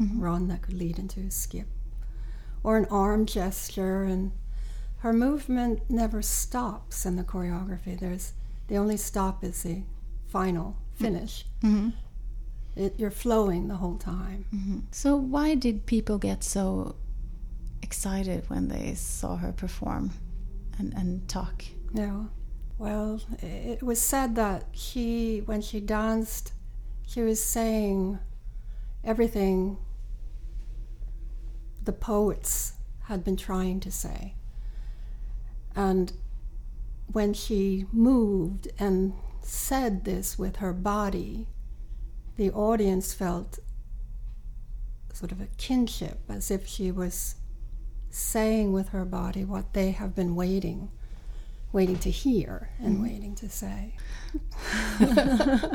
[0.00, 0.20] Mhm.
[0.20, 1.66] run that could lead into a skip,
[2.62, 4.02] or an arm gesture.
[4.02, 4.32] And
[4.98, 7.98] her movement never stops in the choreography.
[7.98, 8.32] There's
[8.68, 9.82] the only stop is the
[10.26, 11.46] final finish.
[11.62, 11.94] Mhm.
[12.78, 14.44] It, you're flowing the whole time.
[14.54, 14.82] Mhm.
[14.92, 16.94] So why did people get so
[17.82, 20.12] excited when they saw her perform
[20.78, 21.64] and, and talk?
[21.92, 22.24] Yeah.
[22.78, 26.52] Well, it was said that she, when she danced,
[27.06, 28.20] she was saying
[29.02, 29.78] everything
[31.82, 34.34] the poets had been trying to say.
[35.74, 36.12] And
[37.10, 41.48] when she moved and said this with her body,
[42.38, 43.58] the audience felt
[45.12, 47.34] sort of a kinship, as if she was
[48.10, 50.90] saying with her body what they have been waiting
[51.70, 53.94] waiting to hear and waiting to say.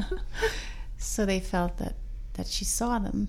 [0.97, 1.95] So they felt that,
[2.33, 3.27] that she saw them.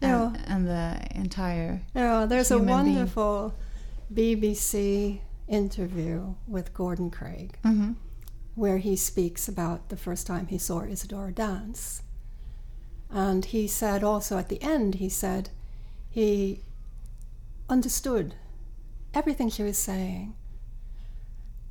[0.00, 0.28] Yeah.
[0.28, 1.82] And, and the entire.
[1.94, 2.94] Yeah, there's a Human being.
[2.96, 3.54] wonderful
[4.12, 7.92] BBC interview with Gordon Craig hmm
[8.54, 12.02] where he speaks about the first time he saw Isadora dance.
[13.14, 15.50] And he said also at the end, he said
[16.10, 16.60] he
[17.68, 18.34] understood
[19.14, 20.34] everything she was saying.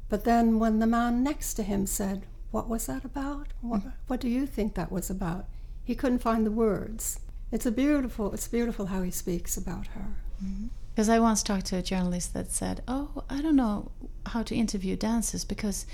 [0.08, 3.48] But then when the man next to him said, What was that about?
[3.60, 3.90] What, mm-hmm.
[4.08, 5.46] what do you think that was about?
[5.84, 7.20] He couldn't find the words.
[7.52, 10.16] It's a beautiful, it's beautiful how he speaks about her.
[10.42, 10.68] Mm-hmm.
[10.96, 13.92] Because I once talked to a journalist that said, "Oh, I don't know
[14.28, 15.86] how to interview dancers because."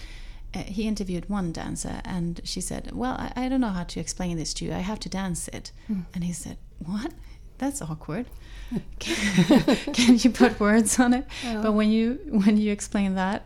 [0.54, 4.00] Uh, he interviewed one dancer and she said, Well, I, I, don't know how to
[4.00, 4.74] explain this to you.
[4.74, 5.72] I have to dance it.
[5.90, 6.06] Mm.
[6.16, 7.14] And he said, What?
[7.60, 8.26] That's awkward.
[9.00, 11.28] can, can you put words on it?
[11.44, 11.62] Yeah.
[11.62, 13.46] But when you when you explain that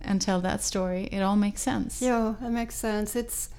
[0.00, 2.02] and tell that story, it all makes sense.
[2.02, 3.16] Yeah, it makes sense.
[3.16, 3.50] It's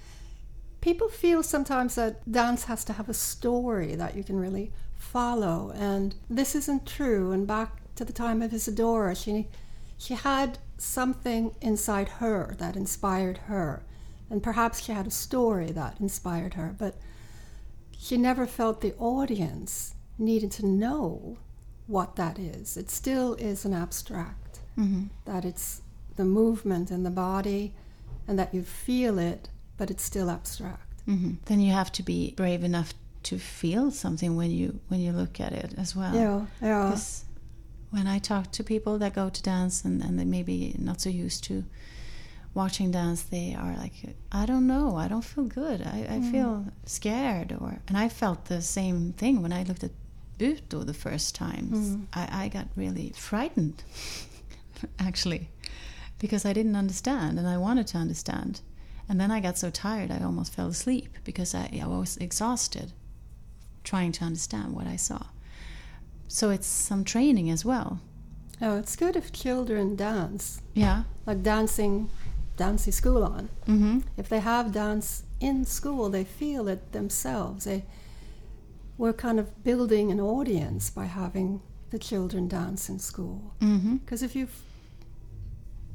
[0.81, 5.71] people feel sometimes that dance has to have a story that you can really follow,
[5.75, 7.31] and this isn't true.
[7.31, 9.47] And back to the time of Isadora, she
[9.97, 13.83] she had something inside her that inspired her.
[14.29, 16.95] And perhaps she had a story that inspired her, but
[17.97, 21.37] she never felt the audience needed to know
[21.87, 22.77] what that is.
[22.77, 25.03] It still is an abstract, mm-hmm.
[25.25, 25.81] that it's
[26.15, 27.73] the movement in the body
[28.27, 31.05] and that you feel it, but it's still abstract.
[31.07, 31.33] Mm-hmm.
[31.45, 32.93] Then you have to be brave enough
[33.23, 36.13] to feel something when you when you look at it as well.
[36.13, 36.97] Yeah, yeah
[37.93, 41.11] when I talk to people that go to dance and, and they maybe not so
[41.11, 41.63] used to
[42.55, 43.93] watching dance, they are like,
[44.31, 46.31] I don't know, I don't feel good, I, I mm.
[46.31, 49.91] feel scared, or and I felt the same thing when I looked at
[50.39, 51.67] Butoh the first time.
[51.71, 52.05] Mm.
[52.13, 53.83] I, I got really frightened,
[54.99, 55.49] actually,
[56.17, 58.61] because I didn't understand and I wanted to understand.
[59.07, 62.93] And then I got so tired I almost fell asleep because I, I was exhausted
[63.83, 65.21] trying to understand what I saw.
[66.33, 67.99] So it's some training as well.
[68.59, 70.63] Oh, it's good if children dance.
[70.73, 71.03] Yeah.
[71.27, 72.09] Like dancing,
[72.57, 73.49] dancing school on.
[73.67, 73.99] Mm-hmm.
[74.17, 77.65] If they have dance in school, they feel it themselves.
[77.65, 77.85] They,
[78.97, 83.53] we're kind of building an audience by having the children dance in school.
[83.59, 84.25] Because mm-hmm.
[84.25, 84.47] if you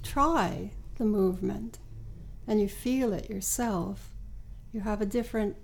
[0.05, 1.79] try the movement
[2.46, 4.12] and you feel it yourself,
[4.72, 5.57] you have a different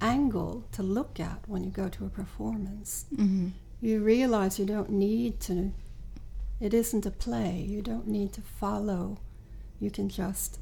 [0.00, 3.06] angle to look at when you go to a performance.
[3.14, 3.48] Mm-hmm.
[3.80, 5.72] You realize you don't need to,
[6.60, 9.18] it isn't a play, you don't need to follow,
[9.78, 10.58] you can just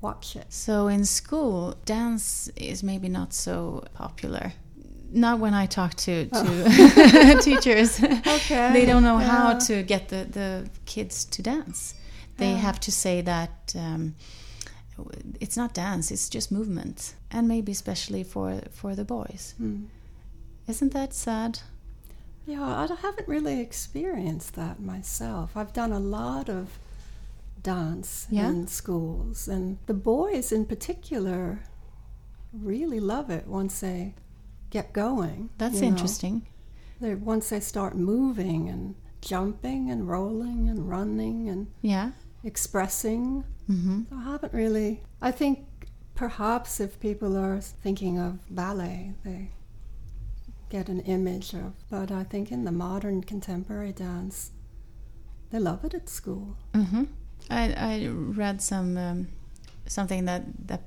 [0.00, 0.52] watch it.
[0.52, 4.52] So in school, dance is maybe not so popular.
[5.10, 7.40] Not when I talk to, to oh.
[7.42, 8.02] teachers.
[8.02, 8.72] Okay.
[8.72, 9.28] they don't know yeah.
[9.28, 11.94] how to get the, the kids to dance.
[12.36, 12.56] They yeah.
[12.56, 13.74] have to say that.
[13.76, 14.16] Um,
[15.40, 19.86] it's not dance it's just movement and maybe especially for for the boys mm.
[20.68, 21.60] isn't that sad
[22.46, 26.78] yeah i haven't really experienced that myself i've done a lot of
[27.62, 28.48] dance yeah?
[28.48, 31.60] in schools and the boys in particular
[32.52, 34.14] really love it once they
[34.70, 36.46] get going that's interesting
[37.00, 42.10] they once they start moving and jumping and rolling and running and yeah
[42.44, 43.44] expressing.
[43.70, 44.02] Mm-hmm.
[44.12, 45.02] I haven't really.
[45.22, 45.66] I think
[46.14, 49.50] perhaps if people are thinking of ballet, they
[50.68, 51.72] get an image of.
[51.90, 54.50] But I think in the modern contemporary dance,
[55.50, 56.56] they love it at school.
[56.72, 57.04] Mm-hmm.
[57.50, 59.28] I, I read some um,
[59.86, 60.82] something that that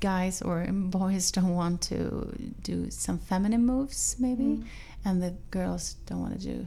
[0.00, 2.32] guys or boys don't want to
[2.62, 4.64] do some feminine moves maybe, mm.
[5.04, 6.66] and the girls don't want to do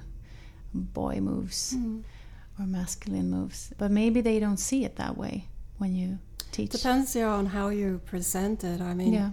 [0.74, 1.76] boy moves.
[1.76, 2.04] Mm
[2.60, 3.74] or masculine moves.
[3.78, 6.20] But maybe they don't see it that way when you
[6.52, 6.72] teach.
[6.72, 8.82] Depends yeah, on how you present it.
[8.82, 9.32] I mean, yeah.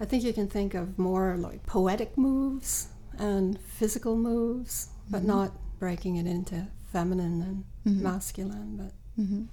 [0.00, 5.28] I think you can think of more like poetic moves and physical moves, but mm-hmm.
[5.28, 8.02] not breaking it into feminine and mm-hmm.
[8.02, 9.44] masculine, but mm-hmm.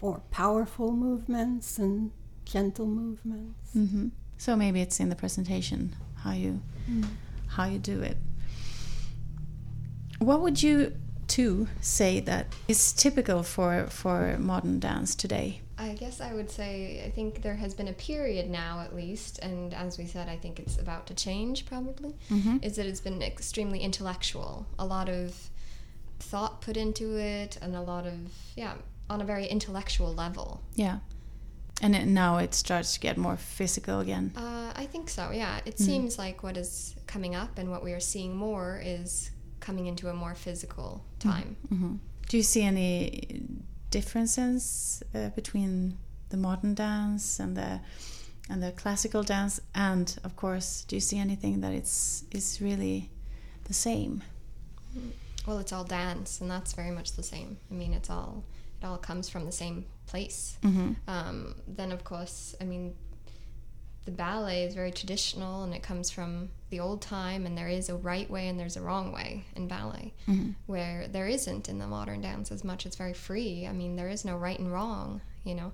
[0.00, 2.10] or powerful movements and
[2.44, 3.70] gentle movements.
[3.76, 4.08] Mm-hmm.
[4.38, 7.06] So maybe it's in the presentation how you mm.
[7.46, 8.16] how you do it.
[10.18, 10.94] What would you
[11.32, 15.60] to say that is typical for for modern dance today?
[15.78, 19.38] I guess I would say I think there has been a period now at least,
[19.38, 22.14] and as we said, I think it's about to change probably.
[22.30, 22.58] Mm-hmm.
[22.62, 25.34] Is that it's been extremely intellectual, a lot of
[26.20, 28.14] thought put into it, and a lot of
[28.54, 28.74] yeah,
[29.08, 30.62] on a very intellectual level.
[30.74, 30.98] Yeah.
[31.80, 34.32] And it, now it starts to get more physical again.
[34.36, 35.30] Uh, I think so.
[35.32, 35.84] Yeah, it mm.
[35.84, 39.30] seems like what is coming up and what we are seeing more is
[39.62, 41.56] coming into a more physical time.
[41.72, 41.94] Mm-hmm.
[42.28, 43.42] Do you see any
[43.90, 45.96] differences uh, between
[46.28, 47.80] the modern dance and the
[48.50, 49.60] and the classical dance?
[49.74, 53.10] And of course, do you see anything that it's is really
[53.64, 54.22] the same?
[55.46, 57.56] Well, it's all dance, and that's very much the same.
[57.70, 58.44] I mean, it's all
[58.82, 60.58] it all comes from the same place.
[60.62, 60.92] Mm-hmm.
[61.08, 62.94] Um, then, of course, I mean,
[64.04, 67.88] the ballet is very traditional and it comes from the old time and there is
[67.88, 70.50] a right way and there's a wrong way in ballet mm-hmm.
[70.66, 74.08] where there isn't in the modern dance as much it's very free i mean there
[74.08, 75.70] is no right and wrong you know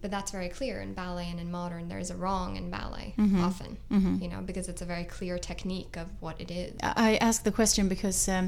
[0.00, 1.88] But that's very clear in ballet and in modern.
[1.88, 3.42] There's a wrong in ballet Mm-hmm.
[3.48, 3.70] often,
[4.22, 6.70] you know, because it's a very clear technique of what it is.
[6.82, 8.46] I ask the question because um,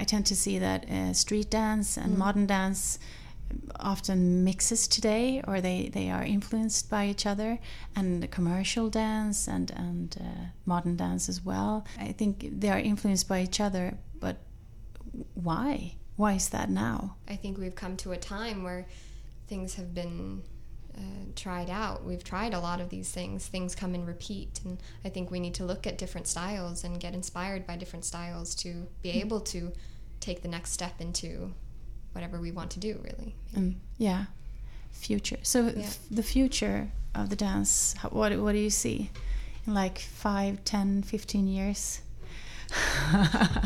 [0.00, 2.98] I tend to see that uh, street dance and modern dance
[3.78, 7.58] often mixes today, or they, they are influenced by each other,
[7.96, 11.86] and commercial dance and and uh, modern dance as well.
[11.98, 14.38] I think they are influenced by each other, but
[15.34, 15.94] why?
[16.16, 17.16] Why is that now?
[17.28, 18.86] I think we've come to a time where
[19.48, 20.42] things have been
[20.96, 22.04] uh, tried out.
[22.04, 23.46] We've tried a lot of these things.
[23.46, 27.00] Things come and repeat, and I think we need to look at different styles and
[27.00, 29.72] get inspired by different styles to be able to
[30.20, 31.54] take the next step into
[32.12, 33.00] whatever we want to do.
[33.04, 34.24] Really, Um, yeah,
[34.92, 35.38] future.
[35.42, 35.90] So Yeah.
[36.10, 37.94] the future of the dance.
[38.10, 39.10] What what do you see
[39.66, 42.00] in like five, ten, fifteen years?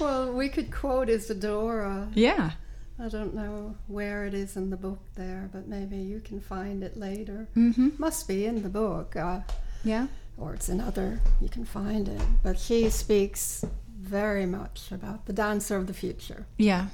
[0.00, 2.08] Well, we could quote Isadora.
[2.14, 2.52] yeah.
[2.98, 6.84] I don't know where it is in the book there, but maybe you can find
[6.84, 7.48] it later.
[7.56, 7.88] Mm-hmm.
[7.98, 9.40] Must be in the book, uh,
[9.82, 10.06] Yeah.
[10.36, 12.22] Or it's another, you can find it.
[12.42, 13.64] But she speaks
[14.00, 16.46] very much about the dancer of the future.
[16.58, 16.86] Yeah.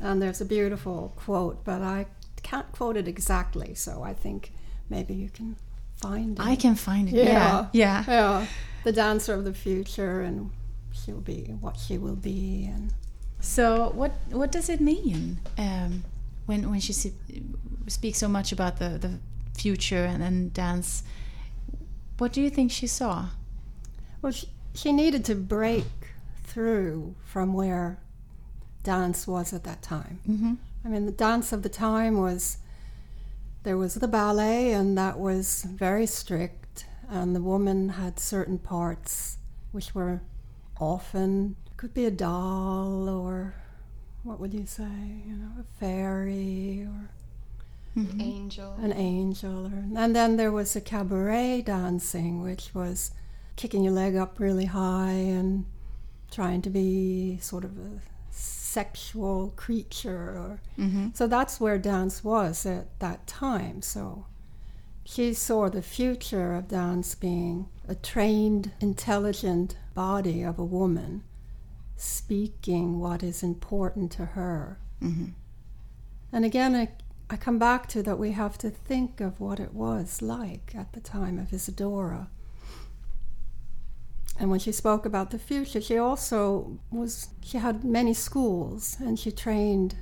[0.00, 2.06] And there's a beautiful quote, but I
[2.42, 4.52] can't quote it exactly, so I think
[4.90, 5.56] maybe you can
[6.02, 6.42] find it.
[6.44, 7.14] I can find it.
[7.14, 7.24] Yeah.
[7.24, 7.66] Yeah.
[7.72, 8.04] Yeah.
[8.08, 8.46] Yeah,
[8.84, 10.50] the dancer of the future, and
[10.92, 12.92] she'll be what she will be, and
[13.40, 16.02] So what what does it mean um,
[16.46, 16.92] when when she
[17.86, 19.18] speaks so much about the the
[19.58, 21.02] future and, and dance?
[22.18, 23.28] What do you think she saw?
[24.24, 25.84] well, she, she needed to break
[26.44, 27.98] through from where
[28.82, 30.18] dance was at that time.
[30.26, 30.54] Mm-hmm.
[30.82, 32.56] I mean, the dance of the time was
[33.64, 39.36] there was the ballet, and that was very strict, and the woman had certain parts
[39.72, 40.22] which were
[40.80, 43.54] often could be a doll or
[44.22, 47.10] what would you say, you know, a fairy or
[47.96, 48.74] angel.
[48.82, 53.12] an angel, or, and then there was a cabaret dancing, which was
[53.56, 55.66] kicking your leg up really high and
[56.30, 61.08] trying to be sort of a sexual creature or Mm-hmm.
[61.14, 63.80] so that's where dance was at that time.
[63.82, 64.26] So
[65.04, 71.22] she saw the future of dance being a trained, intelligent body of a woman
[71.96, 74.80] speaking what is important to her.
[75.00, 75.26] Mm-hmm.
[76.32, 76.74] And again,
[77.30, 80.92] I, come back to that we have to think of what it was like at
[80.92, 82.28] the time of Isadora.
[84.38, 89.18] And when she spoke about the future, she also was, she had many schools and
[89.18, 89.94] she trained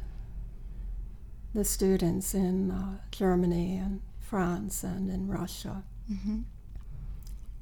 [1.54, 6.40] the students in uh, Germany and France and in Russia Mm-hmm.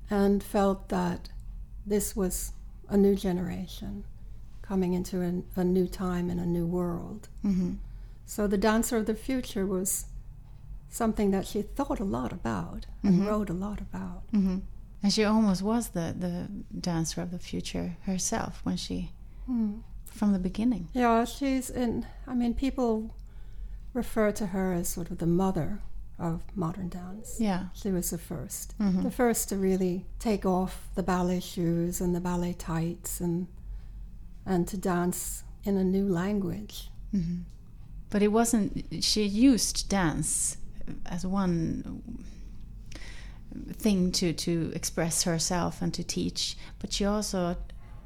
[0.09, 1.29] and felt that
[1.87, 2.53] this was
[2.89, 4.05] a new generation
[4.63, 7.29] coming into an, a new time in a new world.
[7.45, 7.75] Mm-hmm.
[8.35, 10.07] So the dancer of the future was
[10.89, 13.27] something that she thought a lot about and Mhm.
[13.27, 14.23] wrote a lot about.
[14.33, 14.59] Mm-hmm.
[15.03, 16.35] And she almost was the the
[16.91, 19.11] dancer of the future herself when she
[20.19, 20.89] from the beginning.
[20.93, 22.07] Yeah, she's in.
[22.29, 22.93] I mean, people
[23.95, 25.81] refer to her as sort of the mother
[26.17, 27.41] of modern dance.
[27.41, 27.63] Yeah.
[27.73, 29.03] She was the 1st Mhm.
[29.03, 33.49] the first to really take off the ballet shoes and the ballet tights and
[34.47, 36.91] and to dance in a new language.
[38.11, 39.03] But it wasn't.
[39.05, 40.57] She used dance
[41.07, 42.03] as one
[43.73, 46.57] thing to to express herself and to teach.
[46.79, 47.57] But she also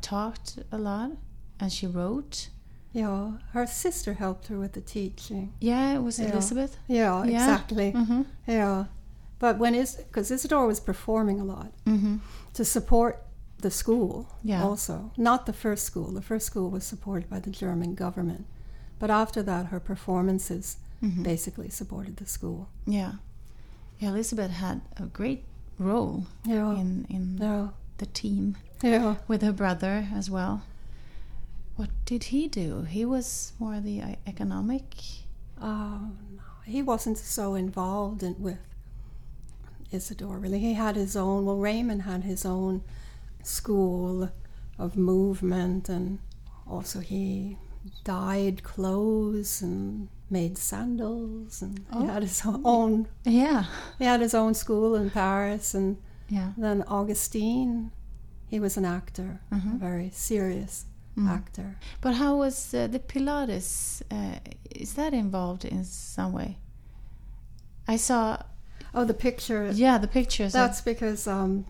[0.00, 1.12] talked a lot,
[1.60, 2.48] and she wrote.
[2.92, 5.52] Yeah, her sister helped her with the teaching.
[5.58, 6.30] Yeah, it was Yeah.
[6.30, 6.76] Elizabeth.
[6.86, 7.30] Yeah, Yeah.
[7.32, 7.92] exactly.
[7.92, 8.22] Mm-hmm.
[8.46, 8.84] Yeah,
[9.40, 12.18] but when is because Isadora was performing a lot Mm-hmm.
[12.52, 13.26] to support
[13.58, 14.62] the school Yeah.
[14.62, 15.10] also.
[15.16, 16.12] Not the first school.
[16.12, 18.46] The first school was supported by the German government,
[18.98, 21.22] but after that, her performances Mhm.
[21.22, 22.68] basically supported the school.
[22.86, 23.12] Yeah.
[23.98, 24.08] yeah.
[24.10, 25.44] Elizabeth had a great
[25.78, 27.68] role Yeah, in in yeah,
[27.98, 29.16] the team yeah.
[29.28, 30.62] with her brother as well.
[31.76, 32.82] What did he do?
[32.84, 34.84] He was more the uh, economic.
[35.60, 36.42] Oh, no.
[36.64, 38.58] He wasn't so involved in, with
[39.92, 40.58] Isadora, really.
[40.60, 42.82] He had his own, well, Raymond had his own
[43.42, 44.30] school
[44.78, 46.18] of movement, and
[46.66, 47.56] also he
[48.04, 52.00] dyed clothes and made sandals, and Oh.
[52.02, 53.66] he had his own, Yeah.
[53.98, 55.96] he had his own school in Paris, and
[56.28, 56.52] Yeah.
[56.56, 57.92] then Augustine,
[58.46, 59.74] he was an actor, Mhm.
[59.74, 61.28] a very serious Mm.
[61.28, 61.76] actor.
[62.00, 64.02] But how was uh, the Pilates?
[64.10, 64.38] Uh,
[64.74, 66.58] is that involved in some way?
[67.86, 68.42] I saw,
[68.94, 70.54] Oh, the picture yeah, the pictures.
[70.54, 71.66] of- That's because um,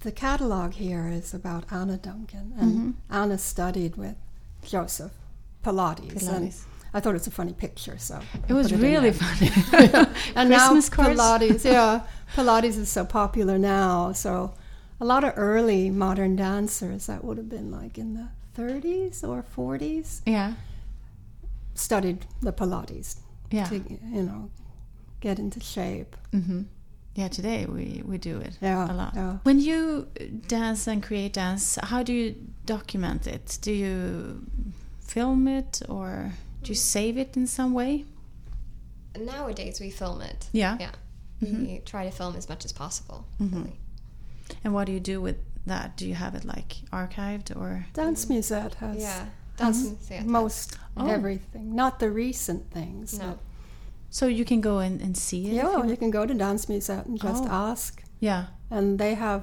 [0.00, 2.94] the catalog here is about Anna Duncan, and Mhm.
[3.08, 4.16] Anna studied with
[4.64, 5.12] Joseph
[5.62, 6.28] Pilates.
[6.28, 6.64] And Pilates.
[6.92, 9.50] I thought it was a funny picture, so It was really funny.
[10.36, 11.04] and Christmas now.
[11.04, 12.00] Pilates, yeah,
[12.36, 14.12] Pilates is so popular now.
[14.12, 14.54] So
[15.00, 19.44] a lot of early modern dancers that would have been like in the 30s or
[19.56, 20.54] 40s yeah,
[21.74, 23.16] studied the Pilates
[23.50, 24.50] yeah, to you know
[25.20, 26.16] get into shape.
[26.30, 26.62] hmm
[27.14, 27.28] yeah.
[27.28, 29.12] Today we we do it Yeah, a lot.
[29.14, 29.38] yeah.
[29.44, 30.06] When you
[30.48, 32.34] dance and create dance, how do you
[32.66, 33.58] document it?
[33.62, 34.40] Do you
[35.00, 38.04] film it or do you save it in some way?
[39.18, 40.48] Nowadays we film it.
[40.52, 40.76] Yeah.
[40.80, 40.90] Yeah.
[41.42, 41.66] Mhm.
[41.66, 43.24] We try to film as much as possible.
[43.40, 43.52] Mhm.
[43.52, 43.78] really.
[44.64, 45.36] And what do you do with
[45.66, 45.96] that?
[45.96, 47.86] Do you have it like archived or?
[47.94, 49.26] Dansmuseet has Yeah.
[49.56, 50.26] Dance has museet.
[50.26, 51.06] most Oh.
[51.08, 53.18] everything, not the recent things.
[53.18, 53.38] No.
[54.18, 55.54] So you can go in and see it.
[55.54, 57.70] yeah, you- you can go to Dansmuseet and just Oh.
[57.70, 58.42] ask, yeah.
[58.70, 59.42] and they have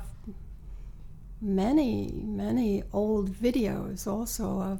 [1.41, 4.79] many, many old videos also of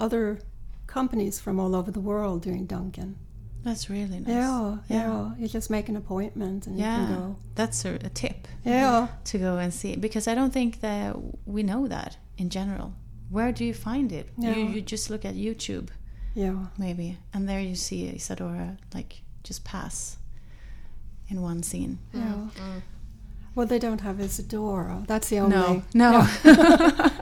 [0.00, 0.38] other
[0.86, 3.16] companies from all over the world doing Duncan.
[3.62, 4.28] That's really nice.
[4.28, 5.06] Yeah, Yeah.
[5.06, 7.36] yeah, You just make an appointment and you Yeah, can go.
[7.54, 11.16] that's a, a tip Yeah, to go and see because I don't think that
[11.46, 12.92] we know that in general.
[13.30, 14.26] Where do you find it?
[14.38, 15.88] You, you just look at YouTube
[16.34, 20.18] yeah, maybe, and there you see Isadora like just pass
[21.30, 21.98] in one scene.
[22.12, 22.20] yeah.
[22.56, 22.82] Mm.
[23.54, 25.02] Well, they don't have Isadora.
[25.08, 25.56] That's the only.
[25.56, 26.20] No, no.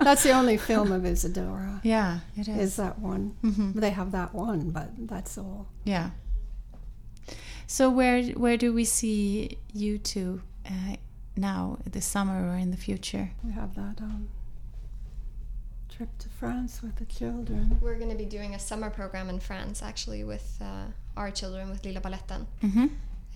[0.07, 1.81] That's the only film of Isadora.
[1.83, 2.59] yeah, it is.
[2.59, 3.37] Is that one?
[3.43, 3.73] Mhm.
[3.75, 5.67] They have that one, but that's all.
[5.85, 6.11] Yeah.
[7.67, 10.97] So where where do we see you two uh,
[11.37, 13.31] now, this summer or in the future?
[13.43, 14.29] We have that um,
[15.89, 17.79] trip to France with the children.
[17.81, 20.87] We're going to be doing a summer program in France actually with uh,
[21.17, 22.47] our children with Lilla Balletten.
[22.63, 22.87] Mm-hmm.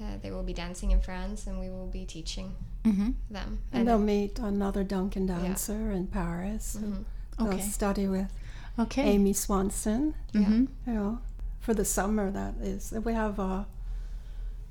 [0.02, 2.54] Uh, they will be dancing in France and we will be teaching
[2.84, 3.10] Mm-hmm.
[3.30, 3.58] them.
[3.72, 5.38] And they'll meet another Duncan Yeah.
[5.42, 6.76] dancer in Paris.
[6.80, 7.04] who Mhm.
[7.38, 7.60] They'll Okay.
[7.62, 8.32] study with
[8.78, 9.02] Okay.
[9.10, 10.14] Amy Swanson.
[10.32, 10.64] Mm-hmm.
[10.86, 11.16] Yeah,
[11.60, 12.92] for the summer that is.
[13.04, 13.66] We have a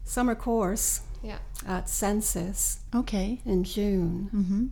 [0.04, 1.38] summer course Yeah.
[1.68, 3.42] at Census Okay.
[3.46, 4.30] in June.
[4.34, 4.66] Mm-hmm.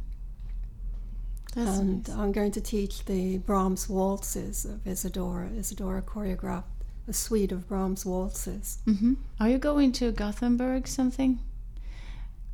[1.54, 2.18] That's and nice.
[2.18, 5.50] I'm going to teach the Brahms waltzes of Isadora.
[5.50, 6.64] Isadora choreographed
[7.08, 8.80] a suite of Brahms waltzes.
[8.86, 9.14] Mm-hmm.
[9.40, 11.40] Are you going to Gothenburg something?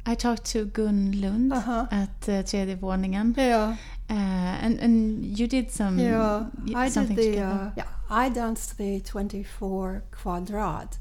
[0.05, 1.87] I talked to Gun Lund Uh-huh.
[1.91, 3.77] at uh, tredje våningen, Yeah,
[4.09, 4.13] uh,
[4.65, 6.45] and and you did some yeah.
[6.67, 7.87] y- I did the uh, yeah.
[8.09, 10.97] I danced the 24 quadrat,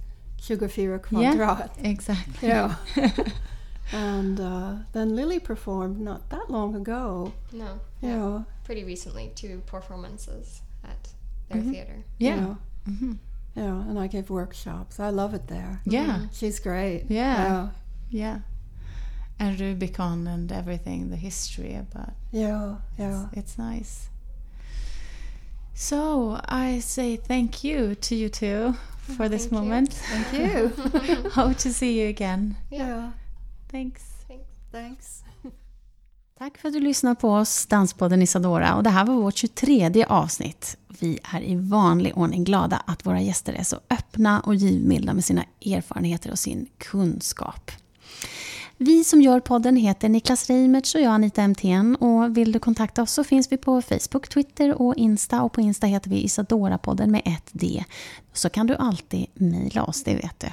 [0.46, 2.48] 24 yeah, exactly.
[2.48, 2.76] Yeah.
[3.92, 7.32] and uh, then Lily performed not that long ago.
[7.52, 7.80] No.
[8.00, 8.44] Yeah.
[8.64, 11.08] Pretty recently, two performances at
[11.48, 11.70] their Mhm.
[11.72, 11.96] theater.
[12.18, 12.36] yeah.
[12.36, 12.54] Yeah.
[12.88, 13.12] Mm-hmm.
[13.54, 14.98] Yeah, and I give workshops.
[14.98, 15.80] I love it there.
[15.84, 16.06] Yeah.
[16.06, 16.24] Mm-hmm.
[16.32, 17.04] She's great.
[17.08, 17.68] Yeah.
[18.10, 18.40] Yeah.
[19.38, 23.26] And Rubicon and everything, the history about Yeah, yeah.
[23.32, 24.08] it's nice.
[25.74, 28.80] So I say thank you to you two oh,
[29.16, 29.58] for this Thank you.
[29.58, 29.92] moment.
[29.94, 30.32] Thank
[31.24, 31.30] you.
[31.30, 32.56] Hope to see you again.
[32.70, 33.12] yeah.
[33.68, 34.04] Thanks.
[34.28, 34.44] Thanks.
[34.70, 35.22] Thanks.
[36.42, 38.74] Tack för att du lyssnar på oss, Danspodden Isadora.
[38.74, 40.76] Och det här var vårt 23 avsnitt.
[41.00, 45.24] Vi är i vanlig ordning glada att våra gäster är så öppna och givmilda med
[45.24, 47.70] sina erfarenheter och sin kunskap.
[48.76, 51.94] Vi som gör podden heter Niklas Reimertz och jag Anita MTN.
[51.94, 55.42] Och vill du kontakta oss så finns vi på Facebook, Twitter och Insta.
[55.42, 57.84] Och på Insta heter vi Isadora-podden med ett D.
[58.32, 60.48] Så kan du alltid mejla oss, det vet du.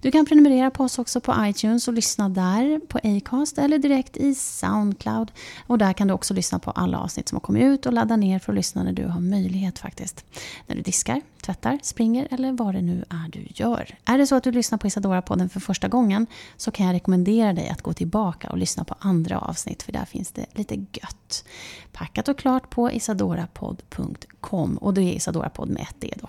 [0.00, 4.16] Du kan prenumerera på oss också på iTunes och lyssna där, på Acast eller direkt
[4.16, 5.32] i Soundcloud.
[5.66, 8.16] Och där kan du också lyssna på alla avsnitt som har kommit ut och ladda
[8.16, 10.24] ner för att lyssna när du har möjlighet faktiskt.
[10.66, 13.98] När du diskar, tvättar, springer eller vad det nu är du gör.
[14.04, 17.52] Är det så att du lyssnar på Isadora-podden för första gången så kan jag rekommendera
[17.52, 21.44] dig att gå tillbaka och lyssna på andra avsnitt för där finns det lite gött.
[21.92, 26.28] Packat och klart på isadorapodd.com och det är Isadora-podd med ett D då.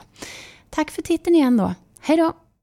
[0.70, 1.74] Tack för titeln igen då.
[2.00, 2.34] Hej då!